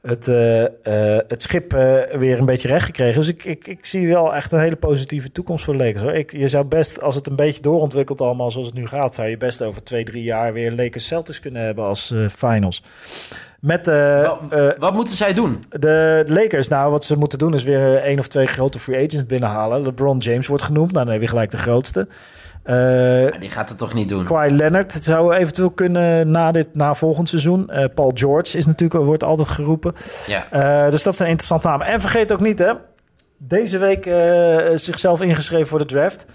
[0.02, 3.20] het, eh, eh, het schip eh, weer een beetje recht gekregen.
[3.20, 6.12] Dus ik, ik, ik zie wel echt een hele positieve toekomst voor de.
[6.12, 9.28] Ik, je zou best, als het een beetje doorontwikkelt allemaal zoals het nu gaat, zou
[9.28, 12.82] je best over twee, drie jaar weer Lakers Celtics kunnen hebben als finals.
[13.62, 15.58] Met eh, eh, wat moeten zij doen?
[15.68, 19.06] de Lakers, nou, wat ze moeten doen is weer eh, één of twee grote free
[19.06, 19.82] agents binnenhalen.
[19.82, 22.08] LeBron James wordt genoemd, nou, dan heb je gelijk de grootste.
[23.40, 24.24] Die gaat het toch niet doen?
[24.24, 27.70] Kawhi Leonard zou eventueel kunnen na, dit, na volgend seizoen.
[27.94, 29.94] Paul George is natuurlijk, wordt altijd geroepen.
[30.26, 30.90] Ja.
[30.90, 31.86] Dus dat zijn interessante namen.
[31.86, 32.72] En vergeet ook niet, hè.
[33.36, 34.10] Deze week
[34.78, 36.26] zichzelf ingeschreven voor de draft.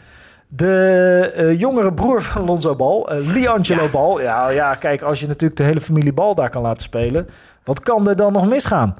[0.48, 3.90] De eh, jongere broer van Lonzo Ball, eh Liangelo Ja.
[3.90, 4.22] Ball.
[4.22, 7.28] Ja, ja, kijk, als je natuurlijk de hele familie Ball daar kan laten spelen...
[7.64, 8.96] wat kan er dan nog misgaan?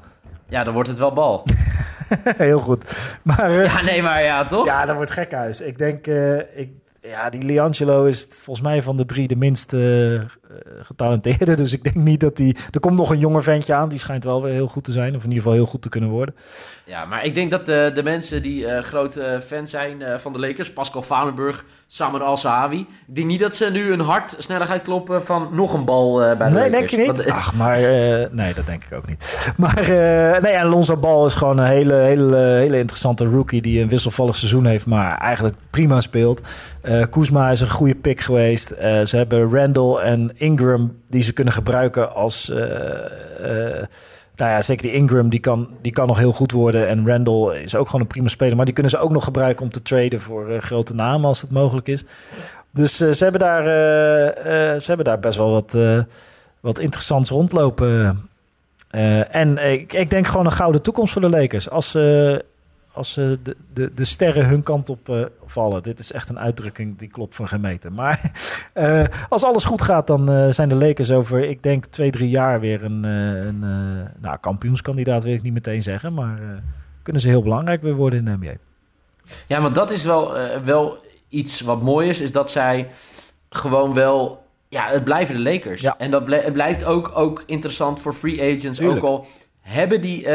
[0.48, 1.42] ja, dan wordt het wel bal.
[2.36, 2.84] Heel goed.
[3.22, 4.84] Maar eh, ja, Ja, nee, maar ja, toch?
[4.86, 5.60] dat wordt gekhuis.
[5.60, 6.06] Ik denk,
[6.54, 6.70] ik,
[7.08, 10.20] ja, die Liangelo is volgens mij van de drie de minst eh,
[10.82, 11.56] getalenteerde.
[11.68, 12.56] Dus ik denk niet dat die...
[12.70, 13.88] Er komt nog een jonger ventje aan.
[13.88, 15.14] Die schijnt wel weer heel goed te zijn.
[15.14, 16.34] Of in ieder geval heel goed te kunnen worden.
[16.84, 20.38] Ja, maar ik denk dat de, de mensen die uh, grote fan zijn van de
[20.38, 20.72] Lakers...
[20.72, 22.78] Pascal Vanenburg, Samer Al-Sahawi...
[22.78, 26.22] Ik denk niet dat ze nu een hart sneller gaan kloppen van nog een bal
[26.22, 26.70] uh, bij de nee, Lakers.
[26.70, 27.06] denk je niet?
[27.06, 27.78] Want, Ach, maar...
[28.30, 29.52] nee, dat denk ik ook niet.
[29.56, 29.84] Maar
[30.42, 33.62] nee, Alonso Bal is gewoon een hele, hele, hele interessante rookie...
[33.62, 36.40] die een wisselvallig seizoen heeft, maar eigenlijk prima speelt.
[36.82, 38.72] Uh, Kuzma is een goede pick geweest.
[38.72, 42.52] Uh, ze hebben Randall en Ingram die ze kunnen gebruiken als...
[44.38, 46.88] Nou ja, zeker die Ingram, die kan, die kan nog heel goed worden.
[46.88, 48.56] En Randall is ook gewoon een prima speler.
[48.56, 51.50] Maar die kunnen ze ook nog gebruiken om te traden voor grote namen als het
[51.50, 52.04] mogelijk is.
[52.72, 53.62] Dus ze, hebben daar,
[54.80, 55.76] ze hebben daar best wel wat,
[56.60, 58.28] wat interessants rondlopen.
[59.30, 61.70] en ik, ik denk gewoon een gouden toekomst voor de Lakers.
[61.70, 62.44] Als ze
[62.92, 65.82] als uh, de, de, de sterren hun kant op uh, vallen.
[65.82, 67.92] Dit is echt een uitdrukking die klopt van geen meter.
[67.92, 68.32] Maar
[68.74, 72.60] uh, als alles goed gaat, dan zijn de Lakers over, ik denk, twee, drie jaar
[72.60, 73.60] weer een, een
[74.18, 76.14] nou, kampioenskandidaat, wil ik niet meteen zeggen.
[76.14, 76.62] Maar
[77.02, 78.56] kunnen ze heel belangrijk weer worden in de NBA.
[79.46, 80.32] Ja, want dat is wel,
[80.64, 80.96] wel
[81.28, 82.88] iets wat mooi is, is dat zij
[83.50, 84.46] gewoon wel...
[84.68, 85.80] Ja, het blijven de Lakers.
[85.80, 85.94] Ja.
[85.98, 88.78] En dat het blijft ook, ook interessant voor free agents.
[88.78, 89.04] Tuurlijk.
[89.04, 89.26] Ook al
[89.60, 90.28] hebben die,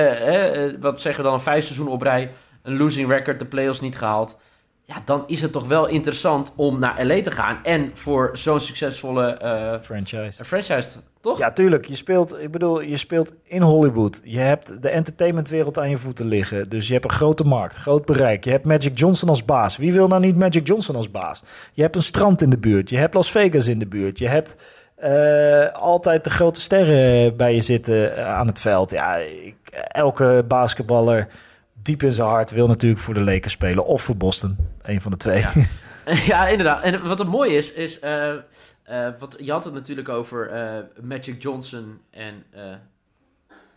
[0.79, 2.31] wat zeggen we dan, een vijf seizoen op rij
[2.63, 4.39] een losing record, de playoffs niet gehaald.
[4.85, 7.59] Ja, dan is het toch wel interessant om naar LA te gaan.
[7.63, 10.45] En voor zo'n succesvolle uh, franchise.
[10.45, 10.89] franchise,
[11.21, 11.37] toch?
[11.37, 11.85] Ja, tuurlijk.
[11.85, 14.21] Je speelt, ik bedoel, je speelt in Hollywood.
[14.23, 16.69] Je hebt de entertainmentwereld aan je voeten liggen.
[16.69, 18.43] Dus je hebt een grote markt, groot bereik.
[18.43, 19.77] Je hebt Magic Johnson als baas.
[19.77, 21.43] Wie wil nou niet Magic Johnson als baas?
[21.73, 22.89] Je hebt een strand in de buurt.
[22.89, 24.17] Je hebt Las Vegas in de buurt.
[24.17, 24.55] Je hebt
[25.03, 28.91] uh, altijd de grote sterren bij je zitten aan het veld.
[28.91, 29.55] Ja, ik,
[29.87, 31.27] elke basketballer
[31.83, 34.57] diep in zijn hart wil natuurlijk voor de Lakers spelen of voor Boston.
[34.81, 35.39] Een van de twee.
[35.39, 35.51] Ja,
[36.31, 36.83] ja inderdaad.
[36.83, 38.03] En wat het mooie is, is...
[38.03, 38.33] Uh,
[38.89, 42.43] uh, wat, je had het natuurlijk over uh, Magic Johnson en...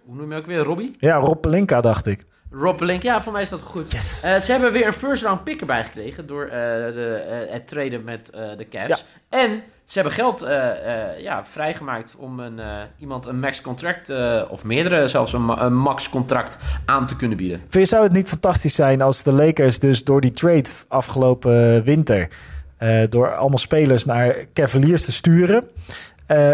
[0.05, 0.59] hoe noem je ook weer?
[0.59, 0.95] Robbie?
[0.99, 2.27] Ja, Rob Pelinka dacht ik.
[2.51, 3.91] Rob Pelinka, ja, voor mij is dat goed.
[3.91, 4.21] Yes.
[4.21, 6.27] ze hebben weer een first round pick erbij gekregen...
[6.27, 9.05] door de, het traden met de Cavs.
[9.31, 9.39] Ja.
[9.39, 14.11] En ze hebben geld uh, uh, ja, vrijgemaakt om een, uh, iemand een max contract,
[14.51, 17.59] of meerdere zelfs, een, een, max contract aan te kunnen bieden.
[17.59, 21.83] Vind je, zou het niet fantastisch zijn als de Lakers dus door die trade afgelopen
[21.83, 22.29] winter,
[23.09, 25.65] door allemaal spelers naar Cavaliers te sturen,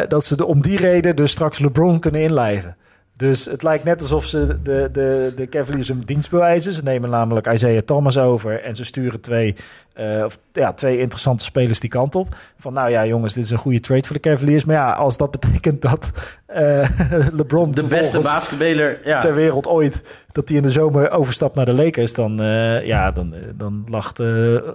[0.08, 2.76] dat ze de, om die reden dus straks LeBron kunnen inlijven?
[3.22, 6.72] Dus het lijkt net alsof ze de, de, de Cavaliers een dienst bewijzen.
[6.72, 9.54] Ze nemen namelijk Isaiah Thomas over en ze sturen twee,
[10.00, 12.36] uh, of, ja, twee interessante spelers die kant op.
[12.58, 14.64] Van nou ja, jongens, dit is een goede trade voor de Cavaliers.
[14.64, 16.10] Maar ja, als dat betekent dat
[16.56, 16.88] uh,
[17.38, 19.18] LeBron de beste basketballer ja.
[19.18, 23.10] ter wereld ooit, dat hij in de zomer overstapt naar de Lakers, dan, uh, ja,
[23.10, 24.18] dan, dan lacht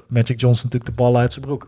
[0.08, 1.68] Magic Johnson natuurlijk de bal uit zijn broek.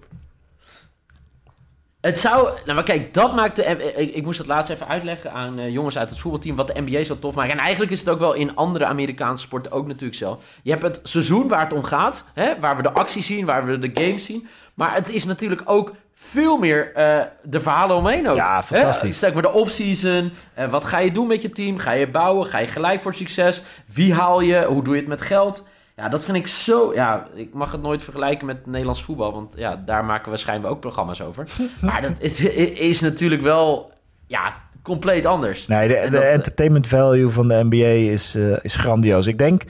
[2.01, 2.49] Het zou...
[2.65, 3.63] Nou, maar kijk, dat maakt de...
[3.95, 6.55] Ik, ik moest dat laatst even uitleggen aan uh, jongens uit het voetbalteam...
[6.55, 7.51] wat de NBA zo tof maakt.
[7.51, 10.39] En eigenlijk is het ook wel in andere Amerikaanse sporten ook natuurlijk zo.
[10.63, 12.23] Je hebt het seizoen waar het om gaat.
[12.33, 14.47] Hè, waar we de actie zien, waar we de games zien.
[14.73, 18.35] Maar het is natuurlijk ook veel meer uh, de verhalen omheen ook.
[18.35, 19.15] Ja, fantastisch.
[19.15, 20.33] Stel maar de offseason.
[20.59, 21.77] Uh, wat ga je doen met je team?
[21.77, 22.45] Ga je bouwen?
[22.45, 23.61] Ga je gelijk voor succes?
[23.85, 24.65] Wie haal je?
[24.65, 25.67] Hoe doe je het met geld?
[25.99, 26.93] Ja, dat vind ik zo...
[26.93, 29.33] Ja, ik mag het nooit vergelijken met Nederlands voetbal.
[29.33, 31.47] Want ja, daar maken we schijnbaar ook programma's over.
[31.81, 32.39] maar dat is,
[32.79, 33.91] is natuurlijk wel...
[34.27, 35.67] Ja, compleet anders.
[35.67, 39.27] Nee, de, de dat, entertainment value van de NBA is, uh, is grandioos.
[39.27, 39.61] Ik denk...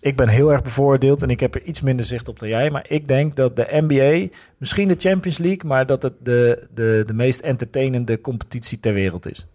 [0.00, 2.70] Ik ben heel erg bevoordeeld en ik heb er iets minder zicht op dan jij.
[2.70, 5.68] Maar ik denk dat de NBA, misschien de Champions League...
[5.68, 9.46] maar dat het de, de, de meest entertainende competitie ter wereld is.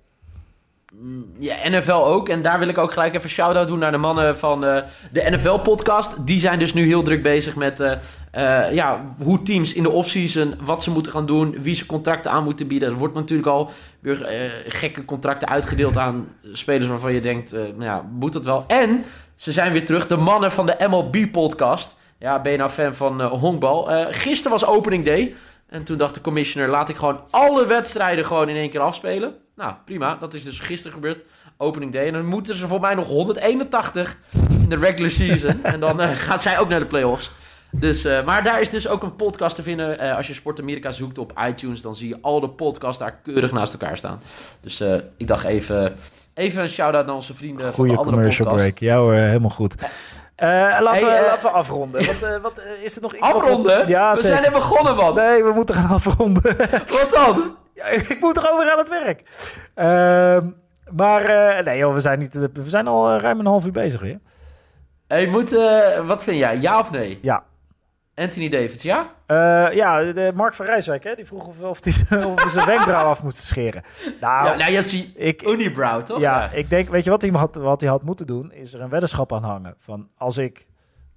[1.39, 2.29] Ja, NFL ook.
[2.29, 4.77] En daar wil ik ook gelijk even shout-out doen naar de mannen van uh,
[5.11, 6.27] de NFL-podcast.
[6.27, 7.91] Die zijn dus nu heel druk bezig met uh,
[8.37, 10.55] uh, ja, hoe teams in de offseason...
[10.61, 12.89] wat ze moeten gaan doen, wie ze contracten aan moeten bieden.
[12.89, 14.17] Er wordt natuurlijk al weer
[14.67, 16.87] gekke contracten uitgedeeld aan spelers...
[16.87, 18.63] waarvan je denkt, nou ja, moet dat wel?
[18.67, 21.95] En ze zijn weer terug, de mannen van de MLB-podcast.
[22.19, 23.87] Ja, ben je nou fan van honkbal?
[24.11, 25.35] gisteren was opening day...
[25.69, 29.35] En toen dacht de commissioner, laat ik gewoon alle wedstrijden gewoon in één keer afspelen.
[29.55, 30.15] Nou, prima.
[30.19, 31.25] Dat is dus gisteren gebeurd.
[31.57, 32.07] Opening day.
[32.07, 34.17] En dan moeten ze voor mij nog 181
[34.49, 35.63] in de regular season.
[35.63, 37.31] en dan uh, gaat zij ook naar de playoffs.
[37.71, 40.03] Dus, uh, maar daar is dus ook een podcast te vinden.
[40.03, 43.19] Uh, als je Sport Amerika zoekt op iTunes, dan zie je al de podcasts daar
[43.23, 44.19] keurig naast elkaar staan.
[44.61, 44.81] Dus
[45.17, 45.95] ik dacht even,
[46.33, 48.73] even een shout-out naar onze vrienden Goeie van de andere commercial podcast.
[48.75, 48.91] break.
[48.91, 49.75] Jou helemaal goed.
[50.35, 52.05] Laten, Hey, we, eh, laten we afronden.
[52.21, 53.87] Wat, wat, is er nog iets wat- Afronden?
[53.87, 54.31] Ja, we zeker.
[54.31, 55.15] zijn net begonnen, man.
[55.15, 56.57] Nee, we moeten gaan afronden.
[56.87, 57.55] Wat dan?
[57.73, 59.21] Ja, ik moet er over aan het werk.
[59.73, 60.49] Ehm,
[60.91, 63.71] maar eh, nee joh, we zijn, niet, we zijn al eh, ruim een half uur
[63.71, 64.19] bezig weer.
[65.07, 66.59] Hey, moet, eh, wat vind jij?
[66.59, 67.19] Ja of nee?
[67.21, 67.43] Ja.
[68.15, 69.11] Anthony Davis, ja?
[69.71, 71.93] Ja, de Mark van Rijswijk, hè, die vroeg of, of hij
[72.49, 73.83] zijn wenkbrauw af moest scheren.
[74.19, 76.19] Nou, ja, nou, ja, zie ik, unibrow, toch?
[76.19, 78.51] ja, ik denk, weet je wat hij, had, wat hij had moeten doen?
[78.51, 79.73] Is er een weddenschap aan hangen.
[79.77, 80.65] Van als ik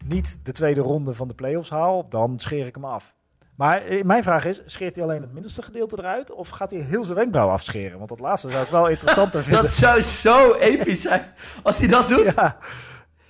[0.04, 3.15] niet de tweede ronde van de playoffs haal, dan scheer ik hem af.
[3.56, 6.32] Maar eh, mijn vraag is, scheert hij alleen het middelste gedeelte eruit?
[6.32, 7.98] Of gaat hij heel zijn wenkbrauw afscheren?
[7.98, 9.62] Want dat laatste zou ik wel interessanter vinden.
[9.62, 11.26] Dat zou zo episch zijn
[11.62, 12.32] als hij dat doet.
[12.36, 12.56] Ja,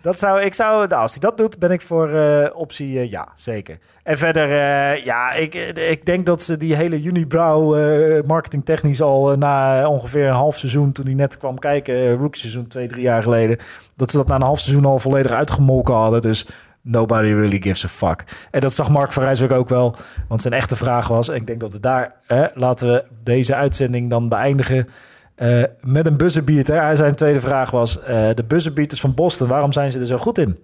[0.01, 3.11] dat zou, ik zou, nou, als hij dat doet, ben ik voor eh, optie eh,
[3.11, 3.79] ja, zeker.
[4.03, 4.49] En verder,
[5.05, 7.77] ja, ik, ik denk dat ze die hele Unibrow
[8.27, 12.89] marketingtechnisch al na ongeveer een half seizoen, toen hij net kwam kijken, rookie seizoen twee,
[12.89, 13.59] drie jaar geleden,
[13.97, 16.21] dat ze dat na een half seizoen al volledig uitgemolken hadden.
[16.21, 16.47] Dus
[16.87, 18.25] nobody really gives a fuck.
[18.51, 19.97] En dat zag Mark van Rijswijk ook wel,
[20.29, 23.55] want zijn echte vraag was, en ik denk dat we daar, hè, laten we deze
[23.55, 24.89] uitzending dan beëindigen
[25.35, 26.97] eh, met een buzzerbeater.
[26.97, 30.39] Zijn tweede vraag was, eh, de buzzerbeaters van Boston, waarom zijn ze er zo goed
[30.39, 30.59] in?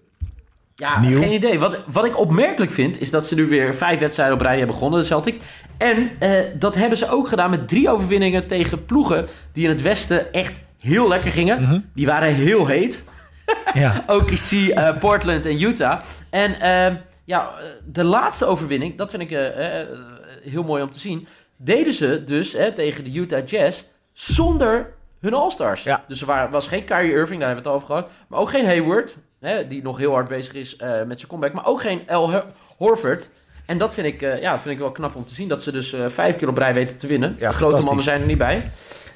[0.74, 1.18] Ja, Nieuw.
[1.18, 1.58] geen idee.
[1.58, 4.74] Wat, wat ik opmerkelijk vind, is dat ze nu weer vijf wedstrijden op rij hebben
[4.74, 5.38] begonnen, de Celtics.
[5.78, 9.82] En eh, dat hebben ze ook gedaan met drie overwinningen tegen ploegen die in het
[9.82, 11.62] westen echt heel lekker gingen.
[11.62, 11.78] Mhm.
[11.94, 13.04] Die waren heel heet.
[13.74, 14.04] Ja.
[14.16, 16.00] OKC, eh, Portland en Utah.
[16.30, 16.94] En eh,
[17.24, 19.86] ja, eh, de laatste overwinning, dat vind ik eh,
[20.42, 21.26] heel mooi om te zien.
[21.56, 23.82] Deden ze dus tegen de Utah Jazz
[24.12, 25.82] zonder hun All-Stars.
[25.82, 26.04] Ja.
[26.08, 28.08] Dus er waren, was geen Kyrie Irving, daar hebben we het over gehad.
[28.28, 30.76] Maar ook geen Hayward, hè, die nog heel hard bezig is
[31.06, 31.52] met zijn comeback.
[31.52, 32.30] Maar ook geen L.
[32.30, 32.44] Hor-
[32.76, 33.30] Horford.
[33.66, 35.48] En dat vind, ik, ja, vind ik wel knap om te zien.
[35.48, 37.36] Dat ze dus vijf keer op rij weten te winnen.
[37.38, 38.70] Ja, de grote mannen zijn er niet bij.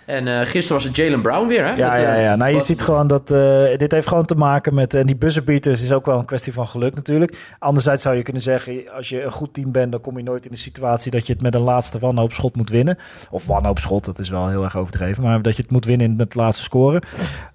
[0.07, 1.71] En eh, gisteren was het Jalen Brown weer, hè?
[1.71, 2.37] Ja, Met, ja, eh, ja.
[2.37, 4.95] Nou, je wat- ziet gewoon dat eh, dit heeft gewoon te maken met...
[4.95, 7.39] En die buzzerbeaters is ook wel een kwestie van geluk natuurlijk.
[7.59, 9.93] Anderzijds zou je kunnen zeggen, als je een goed team bent...
[9.93, 12.71] dan kom je nooit in de situatie dat je het met een laatste wanhoopschot moet
[12.71, 12.99] winnen.
[13.31, 15.23] Of wanhoopschot, dat is wel heel erg overdreven.
[15.23, 17.03] Maar dat je het moet winnen met het laatste scoren.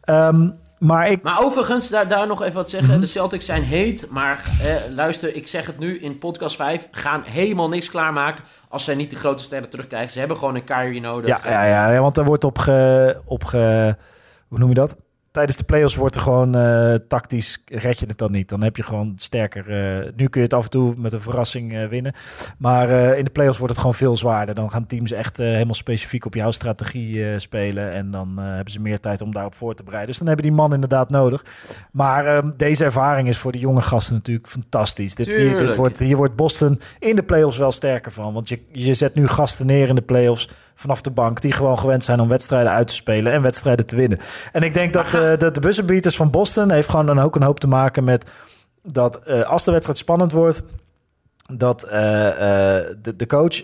[0.02, 0.50] Ehm,
[0.82, 1.24] maar ik...
[1.24, 2.90] Maar overigens, daar, daar nog even wat zeggen.
[2.90, 3.00] Mhm.
[3.00, 6.88] De Celtics zijn heet, maar eh, luister, ik zeg het nu in podcast 5.
[6.92, 10.12] Gaan helemaal niks klaarmaken als zij niet de grote sterren terugkrijgen.
[10.12, 11.44] Ze hebben gewoon een Kyrie nodig.
[11.44, 13.96] Ja, ja, ja, ja, want er wordt op ge, op ge...
[14.48, 14.96] Hoe noem je dat?
[15.32, 18.50] Tijdens de playoffs wordt er gewoon eh, tactisch red je het dan niet.
[18.50, 19.70] Dan heb je gewoon sterker.
[19.70, 22.14] eh, nu kun je het af en toe met een verrassing eh, winnen.
[22.58, 24.56] Maar in de playoffs wordt het gewoon veel zwaarder.
[24.56, 27.92] Dan gaan teams echt helemaal specifiek op jouw strategie spelen.
[27.92, 30.10] En dan hebben ze meer tijd om daarop voor te bereiden.
[30.10, 31.46] Dus dan hebben die man inderdaad nodig.
[31.92, 35.16] Maar ehm, deze ervaring is voor de jonge gasten natuurlijk fantastisch.
[35.16, 38.34] Dit, die- dit wordt, hier wordt Boston in de playoffs wel sterker van.
[38.34, 40.50] Want je, je zet nu gasten neer in de playoffs
[40.82, 41.42] vanaf de bank.
[41.42, 44.20] Die gewoon gewend zijn om wedstrijden uit te spelen en wedstrijden te winnen.
[44.52, 47.44] En ik denk dat, eh, dat de buzzenbeaters van Boston heeft gewoon dan ook een
[47.44, 48.32] hoop te maken met
[48.84, 50.64] dat eh, als de wedstrijd spannend wordt,
[51.54, 51.90] dat eh,
[53.02, 53.64] de, de coach.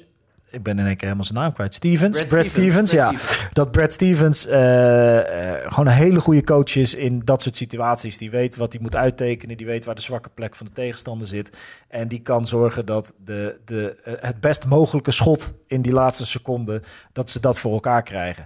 [0.50, 1.74] Ik ben in één keer helemaal zijn naam kwijt.
[1.74, 2.24] Stevens.
[2.24, 3.18] Brad, Stevens, Brad ja.
[3.18, 3.50] Stevens.
[3.54, 8.18] Dat Brad Stevens eh, eh, gewoon een hele goede coach is in dat soort situaties.
[8.18, 9.58] Die weet wat hij moet uittekenen.
[9.58, 11.58] Die weet waar de zwakke plek van de tegenstander zit.
[11.88, 16.26] En die kan zorgen dat de, de, eh, het best mogelijke schot in die laatste
[16.26, 16.82] seconde,
[17.14, 18.46] dat ze dat voor elkaar krijgen.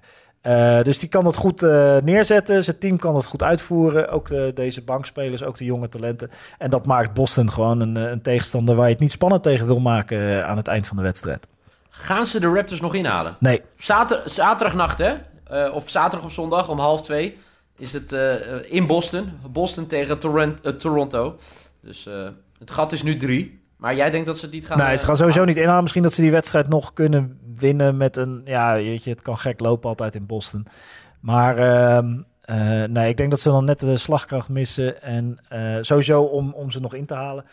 [0.84, 1.62] Dus die kan dat goed
[2.04, 2.64] neerzetten.
[2.64, 4.10] Zijn team kan dat goed uitvoeren.
[4.10, 6.30] Ook de, deze bankspelers, ook de jonge talenten.
[6.58, 9.80] En dat maakt Boston gewoon een, een tegenstander waar je het niet spannend tegen wil
[9.80, 11.48] maken aan het eind van de wedstrijd.
[11.94, 13.34] Gaan ze de Raptors nog inhalen?
[13.40, 15.14] Nee, Zater, zaterdagnacht, hè?
[15.44, 17.38] Eh, of zaterdag of zondag om half twee
[17.78, 19.32] is het eh, in Boston.
[19.50, 21.36] Boston tegen Torrent- eh, Toronto.
[21.82, 22.08] Dus
[22.60, 23.60] het gat is nu drie.
[23.78, 24.78] Maar jij denkt dat ze het niet gaan...
[24.78, 25.82] nee, ze gaan sowieso niet inhalen.
[25.82, 28.42] Misschien dat ze die wedstrijd nog kunnen winnen met een...
[28.46, 30.66] Ja, weet je, het kan gek lopen altijd in Boston.
[31.20, 35.02] Maar ehm, eh, nee, ik denk dat ze dan net de slagkracht missen.
[35.02, 35.40] En
[35.82, 37.46] sowieso om, om ze nog in te halen.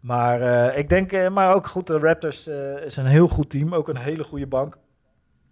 [0.00, 3.50] Maar eh, ik denk, eh, maar ook goed, de Raptors eh, is een heel goed
[3.50, 3.74] team.
[3.74, 4.78] Ook een hele goede bank.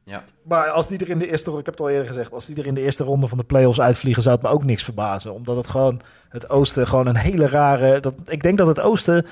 [0.04, 0.24] Ja.
[0.42, 2.56] Maar als die er in de eerste, ik heb het al eerder gezegd, als die
[2.56, 5.34] er in de eerste ronde van de playoffs uitvliegen, zou het me ook niks verbazen.
[5.34, 9.26] Omdat het gewoon, het Oosten gewoon een hele rare, dat, ik denk dat het Oosten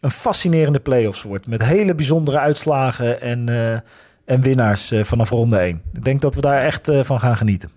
[0.00, 1.46] een fascinerende playoffs wordt.
[1.46, 3.48] Met hele bijzondere uitslagen en,
[4.24, 5.82] en winnaars vanaf ronde 1.
[5.92, 7.70] Ik denk dat we daar echt van gaan genieten.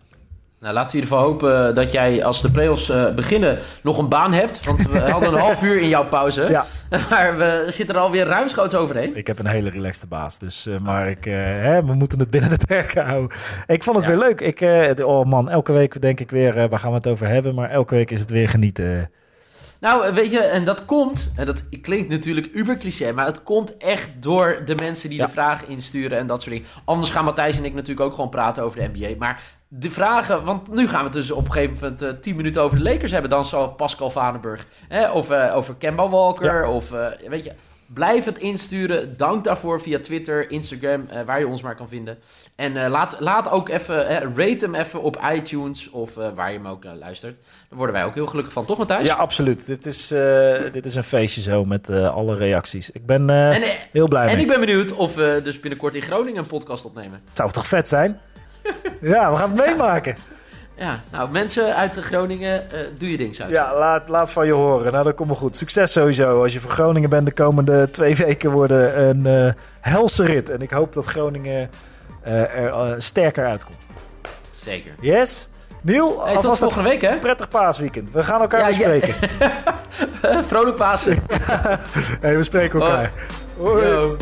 [0.64, 3.98] Nou, laten we in ieder geval hopen dat jij als de playoffs eh beginnen nog
[3.98, 4.66] een baan hebt.
[4.66, 6.50] Want we hadden een half uur in jouw pauze.
[6.50, 6.66] Ja.
[7.10, 9.16] Maar we zitten er alweer ruimschoots overheen.
[9.16, 12.30] Ik heb een hele relaxte baas, dus, eh, maar ik, eh, hè, we moeten het
[12.30, 13.38] binnen de perken houden.
[13.68, 14.12] Ik vond het Ja.
[14.12, 14.42] weer leuk.
[14.42, 17.28] Ik, eh, oh man, elke week denk ik weer, eh, waar gaan we het over
[17.28, 17.56] hebben?
[17.56, 19.10] Maar elke week is het weer genieten.
[19.84, 23.78] Nou, weet je, en dat komt, en dat klinkt natuurlijk uber cliché, maar het komt
[23.78, 25.26] echt door de mensen die Ja.
[25.26, 26.70] de vragen insturen en dat soort dingen.
[26.86, 29.16] Anders gaan Matthijs en ik natuurlijk ook gewoon praten over de NBA.
[29.20, 32.36] Maar de vragen, want nu gaan we het dus op een gegeven moment eh 10
[32.36, 33.30] minuten over de Lakers hebben.
[33.30, 36.70] Dan zal Pascal Vanenburg, hè, of eh, over Kemba Walker, Ja.
[36.70, 37.52] of eh, weet je,
[37.94, 39.18] Blijf het insturen.
[39.18, 42.18] Dank daarvoor via Twitter, Instagram, eh, waar je ons maar kan vinden.
[42.56, 46.58] En eh, laat, laat ook even, eh, rate hem even op iTunes of waar je
[46.58, 47.36] hem ook luistert.
[47.70, 49.08] Daar worden wij ook heel gelukkig van, toch Matthijs?
[49.08, 49.66] Ja, absoluut.
[49.66, 50.08] Dit is,
[50.72, 52.92] dit is een feestje zo met alle reacties.
[52.92, 54.42] Ik ben En, heel blij en mee.
[54.42, 57.22] ik ben benieuwd of we dus binnenkort in Groningen een podcast opnemen.
[57.34, 58.20] Zou toch vet zijn?
[59.02, 60.16] ja, we gaan het meemaken.
[60.76, 64.52] Ja, nou mensen uit Groningen, eh, doe je ding, ik Ja, laat, laat van je
[64.52, 64.92] horen.
[64.92, 65.56] Nou, dat komt wel goed.
[65.56, 66.42] Succes sowieso.
[66.42, 70.50] Als je voor Groningen bent, de komende twee weken worden een eh helse rit.
[70.50, 71.70] En ik hoop dat Groningen
[72.24, 73.78] eh, er sterker uitkomt.
[74.52, 74.92] Zeker.
[75.00, 75.50] Yes?
[75.82, 77.16] Niel, Hey, tot volgende week, hè?
[77.16, 78.12] prettig paasweekend.
[78.12, 80.44] We gaan elkaar Ja, weer ja.
[80.50, 81.18] Vrolijk Pasen.
[82.22, 83.12] Hey, we spreken elkaar.
[83.58, 84.16] Hoi.